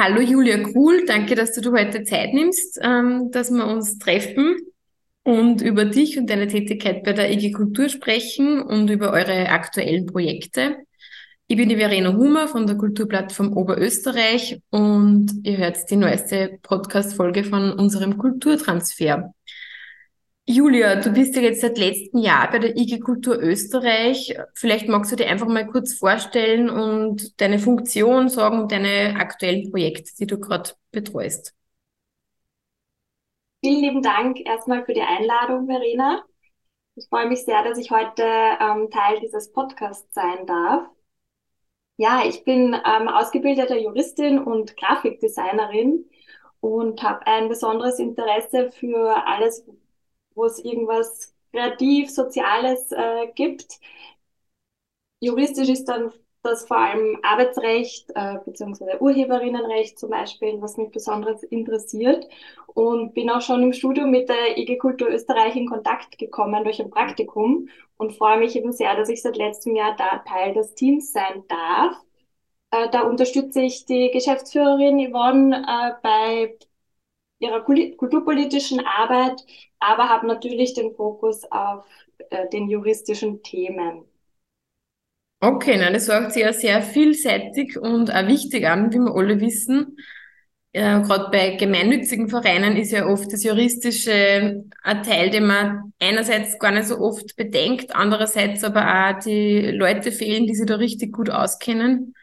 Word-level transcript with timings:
Hallo 0.00 0.20
Julia 0.20 0.58
Kuhl, 0.58 1.06
danke, 1.06 1.34
dass 1.34 1.54
du 1.54 1.72
heute 1.72 2.04
Zeit 2.04 2.32
nimmst, 2.32 2.78
ähm, 2.80 3.32
dass 3.32 3.50
wir 3.50 3.66
uns 3.66 3.98
treffen 3.98 4.54
und 5.24 5.60
über 5.60 5.86
dich 5.86 6.16
und 6.16 6.30
deine 6.30 6.46
Tätigkeit 6.46 7.02
bei 7.02 7.12
der 7.12 7.32
IG 7.32 7.50
Kultur 7.50 7.88
sprechen 7.88 8.62
und 8.62 8.88
über 8.90 9.10
eure 9.10 9.48
aktuellen 9.48 10.06
Projekte. 10.06 10.76
Ich 11.48 11.56
bin 11.56 11.68
die 11.68 11.74
Verena 11.74 12.12
Hummer 12.12 12.46
von 12.46 12.68
der 12.68 12.76
Kulturplattform 12.76 13.56
Oberösterreich 13.56 14.60
und 14.70 15.32
ihr 15.42 15.56
hört 15.56 15.90
die 15.90 15.96
neueste 15.96 16.60
Podcast-Folge 16.62 17.42
von 17.42 17.72
unserem 17.72 18.18
Kulturtransfer. 18.18 19.34
Julia, 20.50 20.96
du 20.96 21.12
bist 21.12 21.36
ja 21.36 21.42
jetzt 21.42 21.60
seit 21.60 21.76
letztem 21.76 22.20
Jahr 22.20 22.50
bei 22.50 22.58
der 22.58 22.74
IG 22.74 23.00
Kultur 23.00 23.36
Österreich. 23.38 24.34
Vielleicht 24.54 24.88
magst 24.88 25.12
du 25.12 25.16
dir 25.16 25.28
einfach 25.28 25.46
mal 25.46 25.66
kurz 25.66 25.92
vorstellen 25.92 26.70
und 26.70 27.38
deine 27.42 27.58
Funktion 27.58 28.30
sagen 28.30 28.60
und 28.62 28.72
deine 28.72 29.16
aktuellen 29.20 29.70
Projekte, 29.70 30.10
die 30.18 30.26
du 30.26 30.40
gerade 30.40 30.70
betreust. 30.90 31.54
Vielen 33.62 33.82
lieben 33.82 34.02
Dank 34.02 34.40
erstmal 34.46 34.86
für 34.86 34.94
die 34.94 35.02
Einladung, 35.02 35.66
Verena. 35.66 36.24
Ich 36.94 37.06
freue 37.10 37.28
mich 37.28 37.44
sehr, 37.44 37.62
dass 37.62 37.76
ich 37.76 37.90
heute 37.90 38.22
ähm, 38.22 38.88
Teil 38.90 39.20
dieses 39.20 39.52
Podcasts 39.52 40.14
sein 40.14 40.46
darf. 40.46 40.88
Ja, 41.98 42.22
ich 42.24 42.44
bin 42.44 42.72
ähm, 42.72 43.08
ausgebildete 43.08 43.76
Juristin 43.76 44.38
und 44.38 44.78
Grafikdesignerin 44.78 46.06
und 46.60 47.02
habe 47.02 47.26
ein 47.26 47.50
besonderes 47.50 47.98
Interesse 47.98 48.70
für 48.72 49.26
alles, 49.26 49.66
wo 50.38 50.46
es 50.46 50.58
irgendwas 50.60 51.34
kreativ, 51.52 52.10
Soziales 52.10 52.92
äh, 52.92 53.28
gibt. 53.34 53.80
Juristisch 55.20 55.68
ist 55.68 55.86
dann 55.88 56.12
das 56.42 56.66
vor 56.66 56.78
allem 56.78 57.18
Arbeitsrecht 57.22 58.10
äh, 58.14 58.38
bzw. 58.44 58.98
Urheberinnenrecht 59.00 59.98
zum 59.98 60.10
Beispiel, 60.10 60.60
was 60.60 60.76
mich 60.76 60.90
besonders 60.90 61.42
interessiert. 61.42 62.26
Und 62.68 63.14
bin 63.14 63.28
auch 63.30 63.40
schon 63.42 63.62
im 63.62 63.72
Studium 63.72 64.10
mit 64.10 64.28
der 64.28 64.56
IG 64.56 64.78
Kultur 64.78 65.08
Österreich 65.08 65.56
in 65.56 65.66
Kontakt 65.68 66.16
gekommen 66.18 66.62
durch 66.64 66.80
ein 66.80 66.90
Praktikum 66.90 67.68
und 67.96 68.14
freue 68.14 68.38
mich 68.38 68.54
eben 68.56 68.72
sehr, 68.72 68.96
dass 68.96 69.08
ich 69.08 69.22
seit 69.22 69.36
letztem 69.36 69.74
Jahr 69.76 69.96
da 69.96 70.18
Teil 70.18 70.54
des 70.54 70.74
Teams 70.74 71.12
sein 71.12 71.44
darf. 71.48 71.96
Äh, 72.70 72.88
da 72.90 73.02
unterstütze 73.02 73.60
ich 73.62 73.86
die 73.86 74.10
Geschäftsführerin 74.12 75.10
Yvonne 75.10 75.64
äh, 75.66 75.92
bei 76.02 76.58
ihrer 77.40 77.60
kulturpolitischen 77.62 78.80
Arbeit, 78.84 79.44
aber 79.80 80.08
habe 80.08 80.26
natürlich 80.26 80.74
den 80.74 80.94
Fokus 80.94 81.44
auf 81.50 81.84
äh, 82.30 82.48
den 82.48 82.68
juristischen 82.68 83.42
Themen. 83.42 84.04
Okay, 85.40 85.76
nein, 85.76 85.92
das 85.92 86.08
hört 86.08 86.32
sich 86.32 86.42
ja 86.42 86.52
sehr 86.52 86.82
vielseitig 86.82 87.78
und 87.78 88.12
auch 88.12 88.26
wichtig 88.26 88.66
an, 88.66 88.92
wie 88.92 88.98
wir 88.98 89.14
alle 89.14 89.40
wissen. 89.40 89.96
Ja, 90.74 90.98
Gerade 90.98 91.30
bei 91.30 91.56
gemeinnützigen 91.56 92.28
Vereinen 92.28 92.76
ist 92.76 92.90
ja 92.90 93.06
oft 93.06 93.32
das 93.32 93.44
Juristische 93.44 94.64
ein 94.82 95.02
Teil, 95.02 95.30
den 95.30 95.46
man 95.46 95.92
einerseits 95.98 96.58
gar 96.58 96.72
nicht 96.72 96.86
so 96.86 96.98
oft 96.98 97.36
bedenkt, 97.36 97.94
andererseits 97.94 98.64
aber 98.64 98.82
auch 98.82 99.18
die 99.20 99.70
Leute 99.70 100.12
fehlen, 100.12 100.46
die 100.46 100.54
sich 100.54 100.66
da 100.66 100.74
richtig 100.76 101.12
gut 101.12 101.30
auskennen 101.30 102.14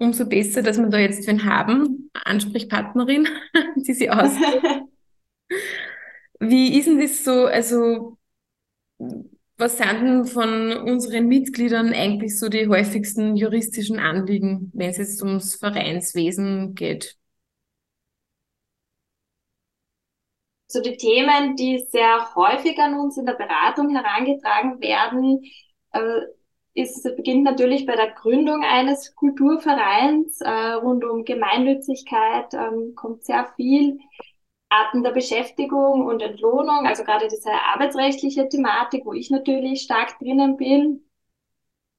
umso 0.00 0.26
besser, 0.26 0.62
dass 0.62 0.78
wir 0.78 0.88
da 0.88 0.98
jetzt 0.98 1.26
wen 1.26 1.44
haben, 1.44 2.10
Ansprechpartnerin, 2.14 3.28
die 3.76 3.92
sie 3.92 4.10
auskennt. 4.10 4.88
Wie 6.40 6.78
ist 6.78 6.86
denn 6.86 6.98
das 7.00 7.22
so, 7.24 7.44
also 7.46 8.16
was 9.56 9.76
sind 9.76 10.02
denn 10.02 10.24
von 10.24 10.72
unseren 10.72 11.28
Mitgliedern 11.28 11.92
eigentlich 11.92 12.38
so 12.38 12.48
die 12.48 12.66
häufigsten 12.66 13.36
juristischen 13.36 13.98
Anliegen, 13.98 14.70
wenn 14.74 14.90
es 14.90 14.96
jetzt 14.96 15.22
ums 15.22 15.54
Vereinswesen 15.56 16.74
geht? 16.74 17.16
So 20.68 20.80
die 20.80 20.96
Themen, 20.96 21.56
die 21.56 21.84
sehr 21.90 22.34
häufig 22.34 22.78
an 22.78 22.94
uns 22.98 23.18
in 23.18 23.26
der 23.26 23.34
Beratung 23.34 23.90
herangetragen 23.94 24.80
werden, 24.80 25.42
äh, 25.92 26.20
ist, 26.74 27.02
beginnt 27.16 27.42
natürlich 27.42 27.86
bei 27.86 27.96
der 27.96 28.12
Gründung 28.12 28.62
eines 28.62 29.14
Kulturvereins. 29.16 30.40
Äh, 30.40 30.50
rund 30.74 31.04
um 31.04 31.24
Gemeinnützigkeit 31.24 32.54
ähm, 32.54 32.94
kommt 32.94 33.24
sehr 33.24 33.52
viel. 33.56 33.98
Arten 34.70 35.02
der 35.02 35.10
Beschäftigung 35.10 36.06
und 36.06 36.22
Entlohnung, 36.22 36.86
also 36.86 37.04
gerade 37.04 37.28
diese 37.28 37.50
arbeitsrechtliche 37.52 38.48
Thematik, 38.48 39.04
wo 39.04 39.12
ich 39.12 39.30
natürlich 39.30 39.82
stark 39.82 40.18
drinnen 40.18 40.56
bin. 40.56 41.04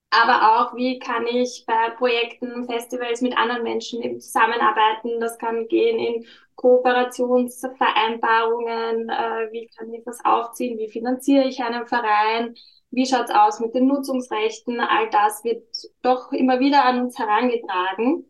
Aber 0.10 0.60
auch, 0.60 0.76
wie 0.76 1.00
kann 1.00 1.26
ich 1.26 1.64
bei 1.66 1.90
Projekten, 1.92 2.66
Festivals 2.66 3.22
mit 3.22 3.38
anderen 3.38 3.64
Menschen 3.64 4.02
eben 4.02 4.20
zusammenarbeiten? 4.20 5.22
Das 5.22 5.38
kann 5.38 5.68
gehen 5.70 6.00
in 6.00 6.26
Kooperationsvereinbarungen. 6.56 9.10
Äh, 9.10 9.52
wie 9.52 9.68
kann 9.78 9.94
ich 9.94 10.04
das 10.04 10.24
aufziehen? 10.26 10.78
Wie 10.78 10.90
finanziere 10.90 11.46
ich 11.46 11.64
einen 11.64 11.88
Verein? 11.88 12.56
Wie 12.90 13.06
schaut's 13.06 13.32
aus 13.32 13.62
mit 13.62 13.74
den 13.74 13.88
Nutzungsrechten? 13.88 14.82
All 14.82 15.10
das 15.10 15.44
wird 15.46 15.64
doch 16.02 16.34
immer 16.34 16.60
wieder 16.60 16.84
an 16.84 17.04
uns 17.04 17.18
herangetragen. 17.18 18.26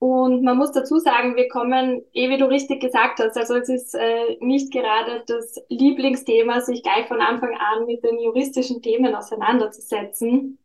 Und 0.00 0.42
man 0.42 0.56
muss 0.56 0.72
dazu 0.72 0.98
sagen, 0.98 1.36
wir 1.36 1.48
kommen, 1.48 2.02
eh 2.14 2.30
wie 2.30 2.38
du 2.38 2.46
richtig 2.46 2.80
gesagt 2.80 3.20
hast, 3.20 3.36
also 3.36 3.54
es 3.56 3.68
ist 3.68 3.94
äh, 3.94 4.38
nicht 4.40 4.72
gerade 4.72 5.22
das 5.26 5.56
Lieblingsthema, 5.68 6.62
sich 6.62 6.82
gleich 6.82 7.06
von 7.06 7.20
Anfang 7.20 7.54
an 7.54 7.84
mit 7.84 8.02
den 8.02 8.18
juristischen 8.18 8.80
Themen 8.80 9.14
auseinanderzusetzen. 9.14 10.58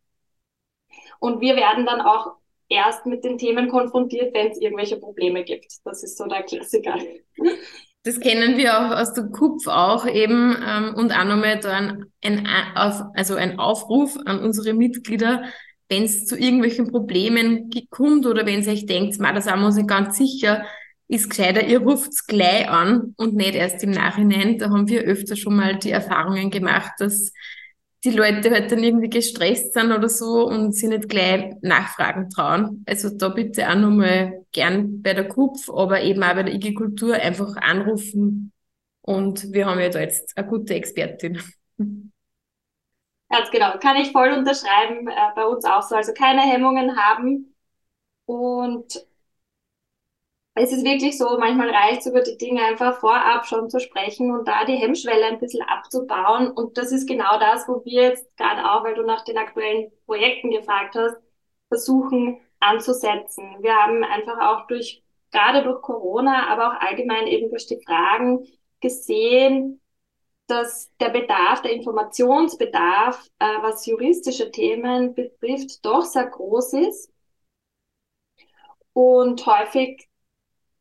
Und 1.19 1.41
wir 1.41 1.57
werden 1.57 1.85
dann 1.85 1.99
auch 1.99 2.37
erst 2.69 3.05
mit 3.05 3.25
den 3.25 3.37
Themen 3.37 3.67
konfrontiert, 3.67 4.33
wenn 4.33 4.51
es 4.51 4.61
irgendwelche 4.61 4.97
Probleme 4.97 5.43
gibt. 5.43 5.67
Das 5.83 6.01
ist 6.01 6.17
so 6.17 6.27
der 6.27 6.43
Klassiker. 6.43 6.95
Das 8.03 8.21
kennen 8.21 8.55
wir 8.55 8.77
auch 8.77 8.97
aus 8.97 9.13
der 9.13 9.25
KUPF 9.25 9.67
auch 9.67 10.07
eben 10.07 10.55
ähm, 10.65 10.93
und 10.95 11.11
auch 11.11 11.25
nochmal 11.25 11.59
da 11.59 11.71
ein, 11.73 12.05
ein, 12.23 12.47
also 12.47 13.35
ein 13.35 13.59
Aufruf 13.59 14.15
an 14.25 14.39
unsere 14.39 14.73
Mitglieder, 14.73 15.43
wenn 15.89 16.03
es 16.03 16.25
zu 16.25 16.37
irgendwelchen 16.37 16.91
Problemen 16.91 17.69
kommt 17.89 18.25
oder 18.25 18.45
wenn 18.45 18.61
ihr 18.61 18.71
euch 18.71 18.85
denkt, 18.85 19.19
da 19.19 19.41
sind 19.41 19.59
wir 19.59 19.65
uns 19.65 19.75
nicht 19.75 19.87
ganz 19.87 20.17
sicher, 20.17 20.65
ist 21.07 21.29
gescheiter, 21.29 21.65
ihr 21.65 21.81
ruft's 21.81 22.25
gleich 22.25 22.67
an 22.67 23.13
und 23.17 23.35
nicht 23.35 23.55
erst 23.55 23.83
im 23.83 23.91
Nachhinein. 23.91 24.57
Da 24.57 24.69
haben 24.69 24.87
wir 24.87 25.01
öfter 25.01 25.35
schon 25.35 25.55
mal 25.55 25.77
die 25.77 25.91
Erfahrungen 25.91 26.49
gemacht, 26.49 26.93
dass 26.97 27.31
die 28.03 28.11
Leute 28.11 28.51
halt 28.51 28.71
dann 28.71 28.83
irgendwie 28.83 29.09
gestresst 29.09 29.73
sind 29.73 29.91
oder 29.91 30.09
so 30.09 30.47
und 30.47 30.73
sie 30.73 30.87
nicht 30.87 31.09
gleich 31.09 31.55
nachfragen 31.61 32.29
trauen. 32.29 32.83
Also 32.87 33.09
da 33.09 33.29
bitte 33.29 33.69
auch 33.69 33.75
nochmal 33.75 34.45
gern 34.51 35.01
bei 35.01 35.13
der 35.13 35.27
KUPF, 35.27 35.69
aber 35.69 36.01
eben 36.01 36.23
auch 36.23 36.35
bei 36.35 36.43
der 36.43 36.53
IG 36.53 36.73
Kultur 36.73 37.15
einfach 37.15 37.55
anrufen. 37.57 38.51
Und 39.01 39.53
wir 39.53 39.65
haben 39.67 39.79
ja 39.79 39.89
da 39.89 39.99
jetzt 39.99 40.37
eine 40.37 40.47
gute 40.47 40.75
Expertin. 40.75 41.39
Ganz 43.29 43.49
genau, 43.51 43.77
kann 43.79 43.95
ich 43.97 44.11
voll 44.11 44.31
unterschreiben, 44.31 45.07
äh, 45.07 45.13
bei 45.35 45.45
uns 45.45 45.65
auch 45.65 45.81
so. 45.81 45.95
Also 45.95 46.13
keine 46.13 46.41
Hemmungen 46.41 46.95
haben 46.97 47.55
und 48.25 49.05
es 50.53 50.71
ist 50.71 50.85
wirklich 50.85 51.17
so, 51.17 51.37
manchmal 51.37 51.69
reicht 51.69 52.01
es 52.01 52.05
über 52.07 52.21
die 52.21 52.37
Dinge 52.37 52.63
einfach 52.63 52.97
vorab 52.99 53.45
schon 53.45 53.69
zu 53.69 53.79
sprechen 53.79 54.31
und 54.31 54.47
da 54.47 54.63
die 54.65 54.75
Hemmschwelle 54.75 55.25
ein 55.25 55.39
bisschen 55.39 55.61
abzubauen. 55.67 56.49
Und 56.51 56.77
das 56.77 56.91
ist 56.93 57.07
genau 57.07 57.37
das, 57.39 57.67
wo 57.67 57.83
wir 57.83 58.03
jetzt 58.03 58.35
gerade 58.37 58.63
auch, 58.71 58.83
weil 58.83 58.95
du 58.95 59.03
nach 59.03 59.23
den 59.25 59.37
aktuellen 59.37 59.91
Projekten 60.05 60.51
gefragt 60.51 60.95
hast, 60.95 61.17
versuchen 61.67 62.39
anzusetzen. 62.61 63.43
Wir 63.61 63.75
haben 63.75 64.03
einfach 64.05 64.39
auch 64.39 64.67
durch, 64.67 65.03
gerade 65.31 65.61
durch 65.63 65.81
Corona, 65.81 66.47
aber 66.47 66.69
auch 66.77 66.81
allgemein 66.81 67.27
eben 67.27 67.49
durch 67.49 67.67
die 67.67 67.81
Fragen 67.85 68.45
gesehen, 68.79 69.81
dass 70.47 70.95
der 70.99 71.09
Bedarf, 71.09 71.61
der 71.61 71.71
Informationsbedarf, 71.73 73.27
äh, 73.39 73.45
was 73.61 73.85
juristische 73.85 74.51
Themen 74.51 75.13
betrifft, 75.15 75.83
doch 75.85 76.03
sehr 76.03 76.27
groß 76.27 76.73
ist. 76.73 77.11
Und 78.93 79.45
häufig 79.45 80.07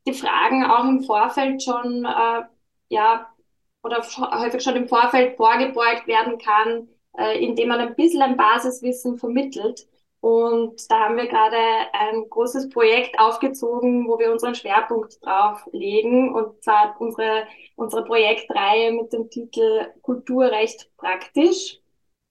die 0.07 0.15
Fragen 0.15 0.65
auch 0.65 0.85
im 0.85 1.03
Vorfeld 1.03 1.63
schon, 1.63 2.05
äh, 2.05 2.43
ja, 2.89 3.35
oder 3.83 4.03
häufig 4.03 4.63
schon 4.63 4.77
im 4.77 4.89
Vorfeld 4.89 5.37
vorgebeugt 5.37 6.07
werden 6.07 6.39
kann, 6.39 6.89
äh, 7.19 7.39
indem 7.45 7.69
man 7.69 7.81
ein 7.81 7.95
bisschen 7.97 8.23
ein 8.23 8.37
Basiswissen 8.37 9.19
vermittelt. 9.19 9.87
Und 10.25 10.91
da 10.91 11.01
haben 11.01 11.19
wir 11.19 11.27
gerade 11.27 11.59
ein 11.93 12.31
großes 12.31 12.71
Projekt 12.71 13.21
aufgezogen, 13.21 14.09
wo 14.09 14.19
wir 14.19 14.33
unseren 14.33 14.55
Schwerpunkt 14.55 15.23
drauf 15.23 15.69
legen. 15.71 16.35
Und 16.35 16.65
zwar 16.65 16.99
unsere, 16.99 17.47
unsere 17.77 18.07
Projektreihe 18.07 18.93
mit 18.93 19.13
dem 19.13 19.29
Titel 19.29 19.87
Kulturrecht 20.01 20.89
praktisch. 20.97 21.79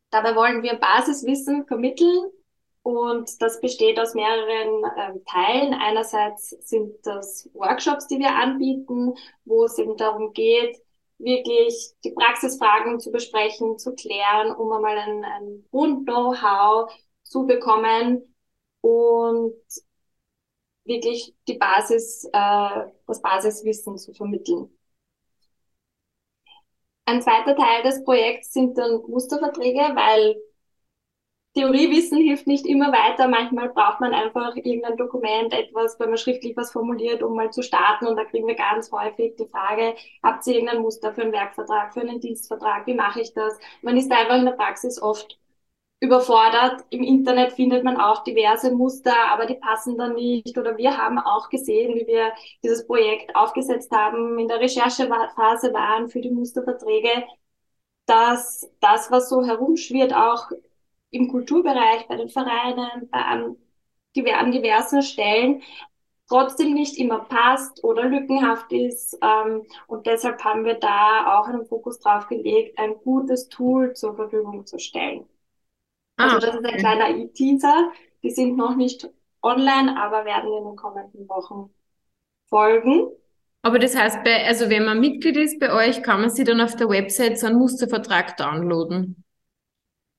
Dabei 0.09 0.35
wollen 0.35 0.63
wir 0.63 0.73
Basiswissen 0.73 1.67
vermitteln. 1.67 2.31
Und 2.81 3.39
das 3.39 3.61
besteht 3.61 3.99
aus 3.99 4.15
mehreren 4.15 4.83
ähm, 4.97 5.21
Teilen. 5.31 5.75
Einerseits 5.75 6.49
sind 6.67 6.95
das 7.03 7.47
Workshops, 7.53 8.07
die 8.07 8.17
wir 8.17 8.33
anbieten, 8.33 9.13
wo 9.45 9.65
es 9.65 9.77
eben 9.77 9.97
darum 9.97 10.33
geht, 10.33 10.81
wirklich 11.19 11.91
die 12.03 12.11
Praxisfragen 12.13 12.99
zu 12.99 13.11
besprechen, 13.11 13.77
zu 13.77 13.93
klären, 13.93 14.51
um 14.55 14.71
einmal 14.71 14.97
ein, 14.97 15.23
ein 15.23 15.65
Grund-Know-how 15.69 16.91
zu 17.33 17.47
bekommen 17.47 18.35
und 18.81 19.55
wirklich 20.85 21.35
die 21.47 21.57
Basis, 21.57 22.25
äh, 22.31 22.85
das 23.07 23.21
Basiswissen 23.21 23.97
zu 23.97 24.13
vermitteln. 24.13 24.69
Ein 27.05 27.21
zweiter 27.21 27.55
Teil 27.55 27.83
des 27.83 28.03
Projekts 28.03 28.53
sind 28.53 28.77
dann 28.77 29.01
Musterverträge, 29.07 29.79
weil 29.95 30.35
Theoriewissen 31.55 32.17
hilft 32.17 32.47
nicht 32.47 32.65
immer 32.65 32.91
weiter. 32.91 33.27
Manchmal 33.27 33.69
braucht 33.69 33.99
man 33.99 34.13
einfach 34.13 34.55
irgendein 34.55 34.97
Dokument, 34.97 35.53
etwas, 35.53 35.99
wenn 35.99 36.09
man 36.09 36.17
schriftlich 36.17 36.55
was 36.57 36.71
formuliert, 36.71 37.21
um 37.23 37.35
mal 37.35 37.51
zu 37.51 37.61
starten. 37.61 38.07
Und 38.07 38.15
da 38.15 38.25
kriegen 38.25 38.47
wir 38.47 38.55
ganz 38.55 38.91
häufig 38.91 39.35
die 39.37 39.47
Frage, 39.47 39.95
habt 40.23 40.45
ihr 40.47 40.55
irgendein 40.55 40.81
Muster 40.81 41.13
für 41.13 41.21
einen 41.21 41.31
Werkvertrag, 41.31 41.93
für 41.93 42.01
einen 42.01 42.19
Dienstvertrag? 42.19 42.87
Wie 42.87 42.95
mache 42.95 43.21
ich 43.21 43.33
das? 43.33 43.57
Man 43.81 43.97
ist 43.97 44.11
einfach 44.11 44.37
in 44.37 44.45
der 44.45 44.53
Praxis 44.53 45.01
oft 45.01 45.37
überfordert. 46.03 46.83
Im 46.89 47.01
Internet 47.01 47.53
findet 47.53 47.83
man 47.85 47.99
auch 47.99 48.23
diverse 48.25 48.73
Muster, 48.73 49.15
aber 49.31 49.45
die 49.45 49.55
passen 49.55 49.97
dann 49.97 50.15
nicht. 50.15 50.57
Oder 50.57 50.77
wir 50.77 50.97
haben 50.97 51.17
auch 51.17 51.49
gesehen, 51.49 51.95
wie 51.95 52.05
wir 52.05 52.33
dieses 52.61 52.85
Projekt 52.85 53.35
aufgesetzt 53.35 53.89
haben, 53.91 54.37
in 54.37 54.49
der 54.49 54.59
Recherchephase 54.59 55.73
waren 55.73 56.09
für 56.09 56.19
die 56.19 56.29
Musterverträge, 56.29 57.23
dass 58.05 58.69
das, 58.81 59.11
was 59.11 59.29
so 59.29 59.45
herumschwirrt, 59.45 60.13
auch 60.13 60.51
im 61.11 61.29
Kulturbereich, 61.29 62.07
bei 62.07 62.17
den 62.17 62.29
Vereinen, 62.29 63.09
bei 63.09 63.19
an, 63.19 63.55
diversen 64.15 65.01
Stellen, 65.03 65.61
trotzdem 66.27 66.73
nicht 66.73 66.97
immer 66.97 67.19
passt 67.19 67.83
oder 67.83 68.05
lückenhaft 68.05 68.71
ist. 68.73 69.17
Ähm, 69.21 69.63
und 69.87 70.05
deshalb 70.05 70.43
haben 70.43 70.65
wir 70.65 70.75
da 70.75 71.39
auch 71.39 71.47
einen 71.47 71.65
Fokus 71.65 71.99
drauf 71.99 72.27
gelegt, 72.27 72.77
ein 72.77 72.95
gutes 73.03 73.47
Tool 73.49 73.93
zur 73.93 74.15
Verfügung 74.15 74.65
zu 74.65 74.79
stellen. 74.79 75.25
Also 76.17 76.37
ah, 76.37 76.39
das 76.39 76.55
ist 76.55 76.65
ein 76.65 76.77
kleiner 76.77 77.33
Teaser. 77.33 77.91
Die 78.21 78.31
sind 78.31 78.55
noch 78.55 78.75
nicht 78.75 79.09
online, 79.41 79.99
aber 79.99 80.25
werden 80.25 80.53
in 80.53 80.63
den 80.63 80.75
kommenden 80.75 81.27
Wochen 81.27 81.73
folgen. 82.49 83.09
Aber 83.61 83.79
das 83.79 83.95
heißt, 83.95 84.23
bei, 84.23 84.45
also 84.45 84.69
wenn 84.69 84.85
man 84.85 84.99
Mitglied 84.99 85.37
ist 85.37 85.59
bei 85.59 85.73
euch, 85.73 86.03
kann 86.03 86.21
man 86.21 86.29
sich 86.29 86.45
dann 86.45 86.61
auf 86.61 86.75
der 86.75 86.89
Website 86.89 87.39
so 87.39 87.47
einen 87.47 87.57
Mustervertrag 87.57 88.37
downloaden. 88.37 89.23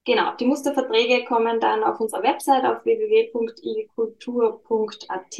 Genau, 0.06 0.34
die 0.36 0.46
Musterverträge 0.46 1.24
kommen 1.24 1.60
dann 1.60 1.82
auf 1.82 1.98
unserer 2.00 2.22
Website 2.22 2.64
auf 2.64 2.84
www.ikultur.at 2.84 5.38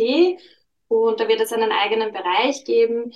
und 0.89 1.21
da 1.21 1.29
wird 1.29 1.41
es 1.41 1.53
einen 1.53 1.73
eigenen 1.73 2.13
Bereich 2.13 2.65
geben, 2.65 3.13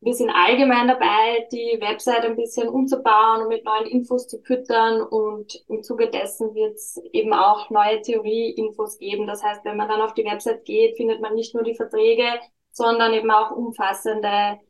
wir 0.00 0.14
sind 0.14 0.30
allgemein 0.30 0.86
dabei, 0.86 1.48
die 1.50 1.78
Website 1.80 2.24
ein 2.24 2.36
bisschen 2.36 2.68
umzubauen 2.68 3.42
und 3.42 3.48
mit 3.48 3.64
neuen 3.64 3.86
Infos 3.86 4.28
zu 4.28 4.38
füttern 4.38 5.02
und 5.02 5.64
im 5.68 5.82
Zuge 5.82 6.08
dessen 6.08 6.54
wird 6.54 6.76
es 6.76 7.00
eben 7.12 7.32
auch 7.32 7.68
neue 7.70 8.00
Theorie-Infos 8.02 8.98
geben. 8.98 9.26
Das 9.26 9.42
heißt, 9.42 9.64
wenn 9.64 9.76
man 9.76 9.88
dann 9.88 10.00
auf 10.00 10.14
die 10.14 10.24
Website 10.24 10.64
geht, 10.64 10.96
findet 10.96 11.20
man 11.20 11.34
nicht 11.34 11.52
nur 11.54 11.64
die 11.64 11.74
Verträge, 11.74 12.24
sondern 12.70 13.12
eben 13.12 13.30
auch 13.30 13.50
umfassende 13.50 14.60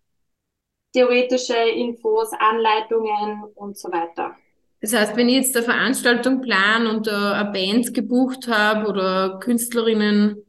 theoretische 0.94 1.58
Infos, 1.58 2.30
Anleitungen 2.32 3.44
und 3.54 3.76
so 3.76 3.90
weiter. 3.92 4.34
Das 4.80 4.94
heißt, 4.94 5.16
wenn 5.16 5.28
ich 5.28 5.36
jetzt 5.36 5.56
eine 5.56 5.64
Veranstaltung 5.64 6.40
plan 6.40 6.86
und 6.86 7.06
eine 7.06 7.50
Band 7.50 7.92
gebucht 7.92 8.48
habe 8.48 8.88
oder 8.88 9.38
Künstlerinnen 9.40 10.47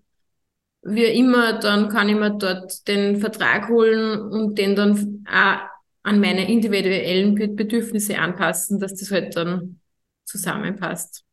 wie 0.81 1.05
immer, 1.05 1.59
dann 1.59 1.89
kann 1.89 2.09
ich 2.09 2.15
mir 2.15 2.31
dort 2.31 2.87
den 2.87 3.19
Vertrag 3.19 3.69
holen 3.69 4.19
und 4.19 4.57
den 4.57 4.75
dann 4.75 5.25
auch 5.29 5.59
an 6.03 6.19
meine 6.19 6.49
individuellen 6.49 7.35
Bedürfnisse 7.55 8.17
anpassen, 8.17 8.79
dass 8.79 8.95
das 8.95 9.11
halt 9.11 9.35
dann 9.35 9.79
zusammenpasst. 10.25 11.25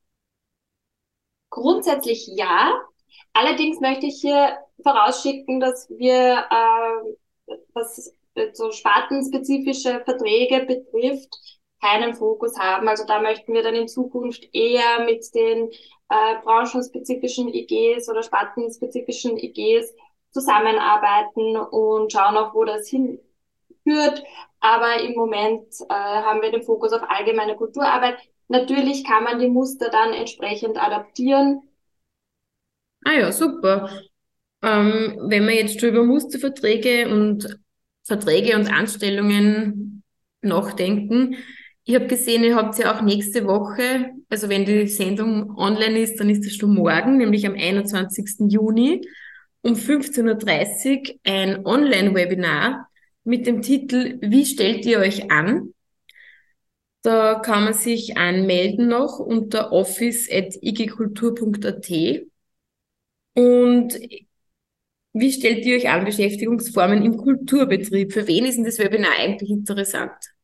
Grundsätzlich 1.51 2.27
ja. 2.27 2.75
Allerdings 3.33 3.81
möchte 3.81 4.07
ich 4.07 4.21
hier 4.21 4.57
vorausschicken, 4.83 5.61
dass 5.61 5.89
wir, 5.91 6.47
äh, 6.51 7.55
was 7.73 8.13
so 8.53 8.73
spartenspezifische 8.73 10.03
Verträge 10.05 10.67
betrifft, 10.67 11.35
keinen 11.87 12.15
Fokus 12.15 12.59
haben. 12.59 12.89
Also 12.89 13.05
da 13.07 13.21
möchten 13.21 13.55
wir 13.55 13.63
dann 13.63 13.75
in 13.75 13.89
Zukunft 13.89 14.49
eher 14.53 15.05
mit 15.05 15.35
den 15.35 15.71
äh, 16.09 16.43
branchenspezifischen 16.43 17.49
IGs 17.53 18.09
oder 18.09 18.23
spartenspezifischen 18.23 19.37
IGs 19.39 19.95
zusammenarbeiten 20.31 21.57
und 21.57 22.13
schauen 22.13 22.37
auch, 22.37 22.55
wo 22.55 22.65
das 22.65 22.89
hinführt. 22.89 24.23
Aber 24.61 25.01
im 25.01 25.15
Moment 25.15 25.67
äh, 25.89 25.95
haben 25.95 26.43
wir 26.43 26.51
den 26.51 26.63
Fokus 26.63 26.93
auf 26.93 27.03
allgemeine 27.09 27.57
Kulturarbeit. 27.57 28.19
Natürlich 28.49 29.05
kann 29.05 29.25
man 29.25 29.39
die 29.39 29.49
Muster 29.49 29.89
dann 29.91 30.13
entsprechend 30.13 30.83
adaptieren. 30.83 31.63
Ah 33.05 33.13
ja, 33.13 33.33
super. 33.33 33.91
Ähm, 34.63 35.17
wenn 35.29 35.47
wir 35.47 35.55
jetzt 35.55 35.81
schon 35.81 35.91
über 35.91 36.05
Musterverträge 36.05 37.09
und 37.09 37.59
Verträge 38.05 38.57
und 38.57 38.73
Anstellungen 38.73 40.03
nachdenken, 40.43 41.37
ich 41.89 41.95
habe 41.95 42.09
gesehen, 42.09 42.43
ihr 42.43 42.57
habt 42.57 42.77
ja 42.79 42.97
auch 42.97 43.01
nächste 43.01 43.47
Woche, 43.47 44.11
also 44.29 44.49
wenn 44.49 44.65
die 44.65 44.89
Sendung 44.89 45.57
online 45.57 46.01
ist, 46.01 46.19
dann 46.19 46.29
ist 46.29 46.45
das 46.45 46.57
schon 46.57 46.75
morgen, 46.75 47.17
nämlich 47.17 47.47
am 47.47 47.55
21. 47.55 48.51
Juni 48.51 49.07
um 49.63 49.75
15.30 49.75 50.99
Uhr 50.99 51.05
ein 51.23 51.65
Online-Webinar 51.65 52.89
mit 53.23 53.47
dem 53.47 53.63
Titel 53.63 54.19
Wie 54.21 54.45
stellt 54.47 54.85
ihr 54.85 54.99
euch 54.99 55.31
an? 55.31 55.75
Da 57.03 57.37
kann 57.37 57.63
man 57.63 57.75
sich 57.75 58.17
anmelden 58.17 58.89
noch 58.89 59.21
unter 59.21 59.71
office.igkultur.at. 59.71 61.91
Und 63.35 63.97
wie 65.13 65.33
stellt 65.33 65.65
ihr 65.65 65.77
euch 65.77 65.89
an 65.89 66.05
Beschäftigungsformen 66.05 67.05
im 67.05 67.17
Kulturbetrieb? 67.17 68.13
Für 68.13 68.27
wen 68.27 68.45
ist 68.45 68.57
denn 68.57 68.65
das 68.65 68.81
Webinar 68.81 69.13
eigentlich 69.19 69.51
interessant? 69.51 70.36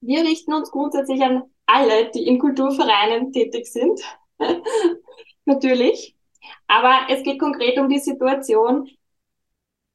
Wir 0.00 0.22
richten 0.22 0.52
uns 0.52 0.70
grundsätzlich 0.70 1.22
an 1.22 1.42
alle, 1.66 2.10
die 2.10 2.26
in 2.26 2.38
Kulturvereinen 2.38 3.32
tätig 3.32 3.66
sind. 3.66 4.00
Natürlich. 5.44 6.16
Aber 6.66 7.06
es 7.10 7.22
geht 7.22 7.38
konkret 7.38 7.78
um 7.78 7.88
die 7.88 7.98
Situation, 7.98 8.88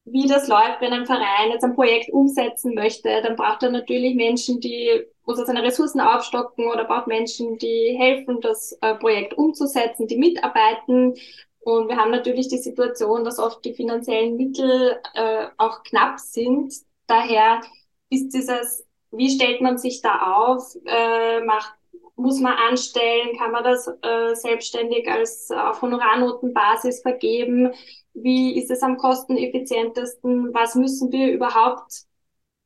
wie 0.04 0.28
das 0.28 0.48
läuft, 0.48 0.80
wenn 0.80 0.92
ein 0.92 1.06
Verein 1.06 1.50
jetzt 1.50 1.64
ein 1.64 1.74
Projekt 1.74 2.10
umsetzen 2.10 2.74
möchte. 2.74 3.22
Dann 3.22 3.36
braucht 3.36 3.62
er 3.62 3.70
natürlich 3.70 4.14
Menschen, 4.14 4.60
die 4.60 5.02
muss 5.24 5.38
er 5.38 5.46
seine 5.46 5.62
Ressourcen 5.62 6.00
aufstocken 6.00 6.66
oder 6.70 6.84
braucht 6.84 7.06
Menschen, 7.06 7.56
die 7.56 7.96
helfen, 7.98 8.40
das 8.42 8.76
äh, 8.82 8.94
Projekt 8.96 9.34
umzusetzen, 9.34 10.06
die 10.06 10.18
mitarbeiten. 10.18 11.14
Und 11.60 11.88
wir 11.88 11.96
haben 11.96 12.10
natürlich 12.10 12.48
die 12.48 12.58
Situation, 12.58 13.24
dass 13.24 13.38
oft 13.38 13.64
die 13.64 13.72
finanziellen 13.72 14.36
Mittel 14.36 15.00
äh, 15.14 15.46
auch 15.56 15.82
knapp 15.84 16.20
sind. 16.20 16.74
Daher 17.06 17.62
ist 18.10 18.34
dieses 18.34 18.84
wie 19.16 19.30
stellt 19.30 19.60
man 19.60 19.78
sich 19.78 20.02
da 20.02 20.34
auf? 20.36 20.74
Äh, 20.86 21.40
macht, 21.44 21.74
muss 22.16 22.40
man 22.40 22.54
anstellen? 22.54 23.36
Kann 23.38 23.52
man 23.52 23.64
das 23.64 23.86
äh, 24.02 24.34
selbstständig 24.34 25.08
als 25.10 25.50
auf 25.50 25.82
Honorarnotenbasis 25.82 27.02
vergeben? 27.02 27.72
Wie 28.14 28.58
ist 28.58 28.70
es 28.70 28.82
am 28.82 28.96
kosteneffizientesten? 28.96 30.54
Was 30.54 30.74
müssen 30.74 31.10
wir 31.12 31.32
überhaupt 31.32 32.04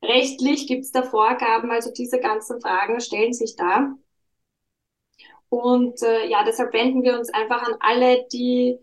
rechtlich? 0.03 0.67
Gibt 0.67 0.85
es 0.85 0.91
da 0.91 1.03
Vorgaben? 1.03 1.71
Also 1.71 1.91
diese 1.91 2.19
ganzen 2.19 2.61
Fragen 2.61 2.99
stellen 3.01 3.33
sich 3.33 3.55
da. 3.55 3.95
Und 5.49 6.01
äh, 6.03 6.27
ja, 6.27 6.43
deshalb 6.43 6.73
wenden 6.73 7.03
wir 7.03 7.17
uns 7.17 7.33
einfach 7.33 7.63
an 7.63 7.75
alle, 7.79 8.27
die 8.31 8.77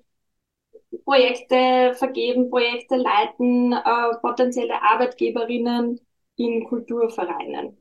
Projekte 1.04 1.94
vergeben, 1.94 2.50
Projekte 2.50 2.96
leiten, 2.96 3.73
äh, 3.73 4.16
potenzielle 4.20 4.82
Arbeitgeberinnen 4.82 6.00
in 6.37 6.64
Kulturvereinen. 6.64 7.76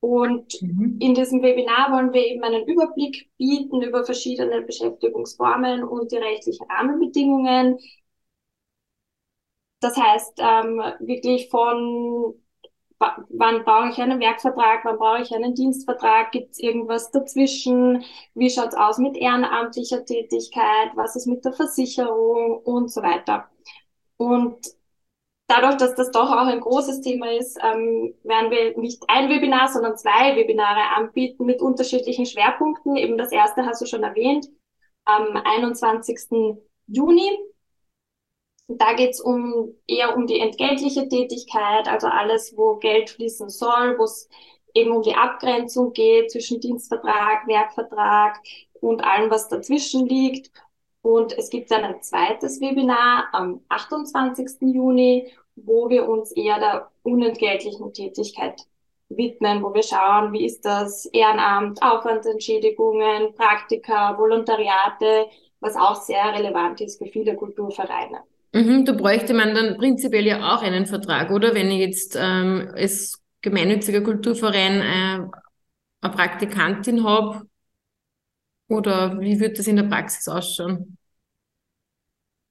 Und 0.00 0.60
mhm. 0.60 0.98
in 1.00 1.14
diesem 1.14 1.42
Webinar 1.42 1.90
wollen 1.90 2.12
wir 2.12 2.26
eben 2.26 2.42
einen 2.42 2.66
Überblick 2.66 3.30
bieten 3.38 3.80
über 3.80 4.04
verschiedene 4.04 4.60
Beschäftigungsformen 4.60 5.82
und 5.82 6.12
die 6.12 6.16
rechtlichen 6.16 6.66
Rahmenbedingungen. 6.70 7.78
Das 9.80 9.96
heißt, 9.96 10.38
ähm, 10.40 10.82
wirklich 11.00 11.48
von 11.48 12.34
wann 12.98 13.64
brauche 13.64 13.90
ich 13.90 13.98
einen 13.98 14.20
Werkvertrag, 14.20 14.84
wann 14.84 14.98
brauche 14.98 15.22
ich 15.22 15.34
einen 15.34 15.54
Dienstvertrag, 15.54 16.32
gibt 16.32 16.52
es 16.52 16.58
irgendwas 16.58 17.10
dazwischen, 17.10 18.04
wie 18.34 18.50
schaut 18.50 18.68
es 18.68 18.74
aus 18.74 18.98
mit 18.98 19.16
ehrenamtlicher 19.16 20.04
Tätigkeit, 20.04 20.90
was 20.94 21.16
ist 21.16 21.26
mit 21.26 21.44
der 21.44 21.52
Versicherung 21.52 22.58
und 22.58 22.90
so 22.90 23.02
weiter. 23.02 23.48
Und 24.16 24.58
dadurch, 25.46 25.76
dass 25.76 25.94
das 25.94 26.10
doch 26.10 26.30
auch 26.30 26.46
ein 26.46 26.60
großes 26.60 27.00
Thema 27.00 27.32
ist, 27.32 27.58
ähm, 27.62 28.14
werden 28.22 28.50
wir 28.50 28.78
nicht 28.78 29.02
ein 29.08 29.28
Webinar, 29.28 29.68
sondern 29.68 29.96
zwei 29.96 30.36
Webinare 30.36 30.96
anbieten 30.96 31.44
mit 31.44 31.60
unterschiedlichen 31.60 32.26
Schwerpunkten. 32.26 32.96
Eben 32.96 33.18
das 33.18 33.32
erste 33.32 33.66
hast 33.66 33.82
du 33.82 33.86
schon 33.86 34.02
erwähnt, 34.02 34.48
am 35.04 35.36
21. 35.36 36.56
Juni 36.86 37.30
da 38.68 38.94
geht 38.94 39.10
es 39.10 39.20
um, 39.20 39.74
eher 39.86 40.16
um 40.16 40.26
die 40.26 40.40
entgeltliche 40.40 41.08
Tätigkeit, 41.08 41.86
also 41.88 42.06
alles, 42.06 42.56
wo 42.56 42.76
Geld 42.76 43.10
fließen 43.10 43.50
soll, 43.50 43.98
wo 43.98 44.04
es 44.04 44.28
eben 44.74 44.90
um 44.92 45.02
die 45.02 45.14
Abgrenzung 45.14 45.92
geht 45.92 46.30
zwischen 46.30 46.60
Dienstvertrag, 46.60 47.46
Werkvertrag 47.46 48.40
und 48.80 49.04
allem, 49.04 49.30
was 49.30 49.48
dazwischen 49.48 50.06
liegt. 50.06 50.50
Und 51.04 51.36
es 51.36 51.50
gibt 51.50 51.70
dann 51.70 51.84
ein 51.84 52.00
zweites 52.00 52.62
Webinar 52.62 53.28
am 53.32 53.60
28. 53.68 54.62
Juni, 54.62 55.30
wo 55.54 55.90
wir 55.90 56.08
uns 56.08 56.32
eher 56.32 56.58
der 56.58 56.90
unentgeltlichen 57.02 57.92
Tätigkeit 57.92 58.58
widmen, 59.10 59.62
wo 59.62 59.74
wir 59.74 59.82
schauen, 59.82 60.32
wie 60.32 60.46
ist 60.46 60.64
das 60.64 61.04
Ehrenamt, 61.04 61.82
Aufwandsentschädigungen, 61.82 63.34
Praktika, 63.34 64.16
Volontariate, 64.16 65.26
was 65.60 65.76
auch 65.76 65.96
sehr 65.96 66.32
relevant 66.32 66.80
ist 66.80 66.96
für 66.96 67.06
viele 67.06 67.36
Kulturvereine. 67.36 68.20
Mhm, 68.54 68.86
da 68.86 68.92
bräuchte 68.92 69.34
man 69.34 69.54
dann 69.54 69.76
prinzipiell 69.76 70.26
ja 70.26 70.54
auch 70.54 70.62
einen 70.62 70.86
Vertrag, 70.86 71.30
oder? 71.30 71.54
Wenn 71.54 71.70
ich 71.70 71.80
jetzt 71.80 72.16
ähm, 72.18 72.72
als 72.74 73.22
gemeinnütziger 73.42 74.00
Kulturverein 74.00 74.80
äh, 74.80 75.28
eine 76.00 76.14
Praktikantin 76.14 77.04
habe, 77.04 77.42
oder 78.74 79.20
wie 79.20 79.40
wird 79.40 79.58
das 79.58 79.66
in 79.66 79.76
der 79.76 79.84
Praxis 79.84 80.28
ausschauen? 80.28 80.98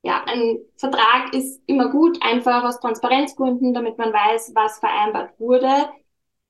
Ja, 0.02 0.24
ein 0.26 0.60
Vertrag 0.76 1.34
ist 1.34 1.62
immer 1.66 1.90
gut, 1.90 2.22
einfach 2.22 2.64
aus 2.64 2.80
Transparenzgründen, 2.80 3.74
damit 3.74 3.98
man 3.98 4.12
weiß, 4.12 4.52
was 4.54 4.80
vereinbart 4.80 5.40
wurde. 5.40 5.90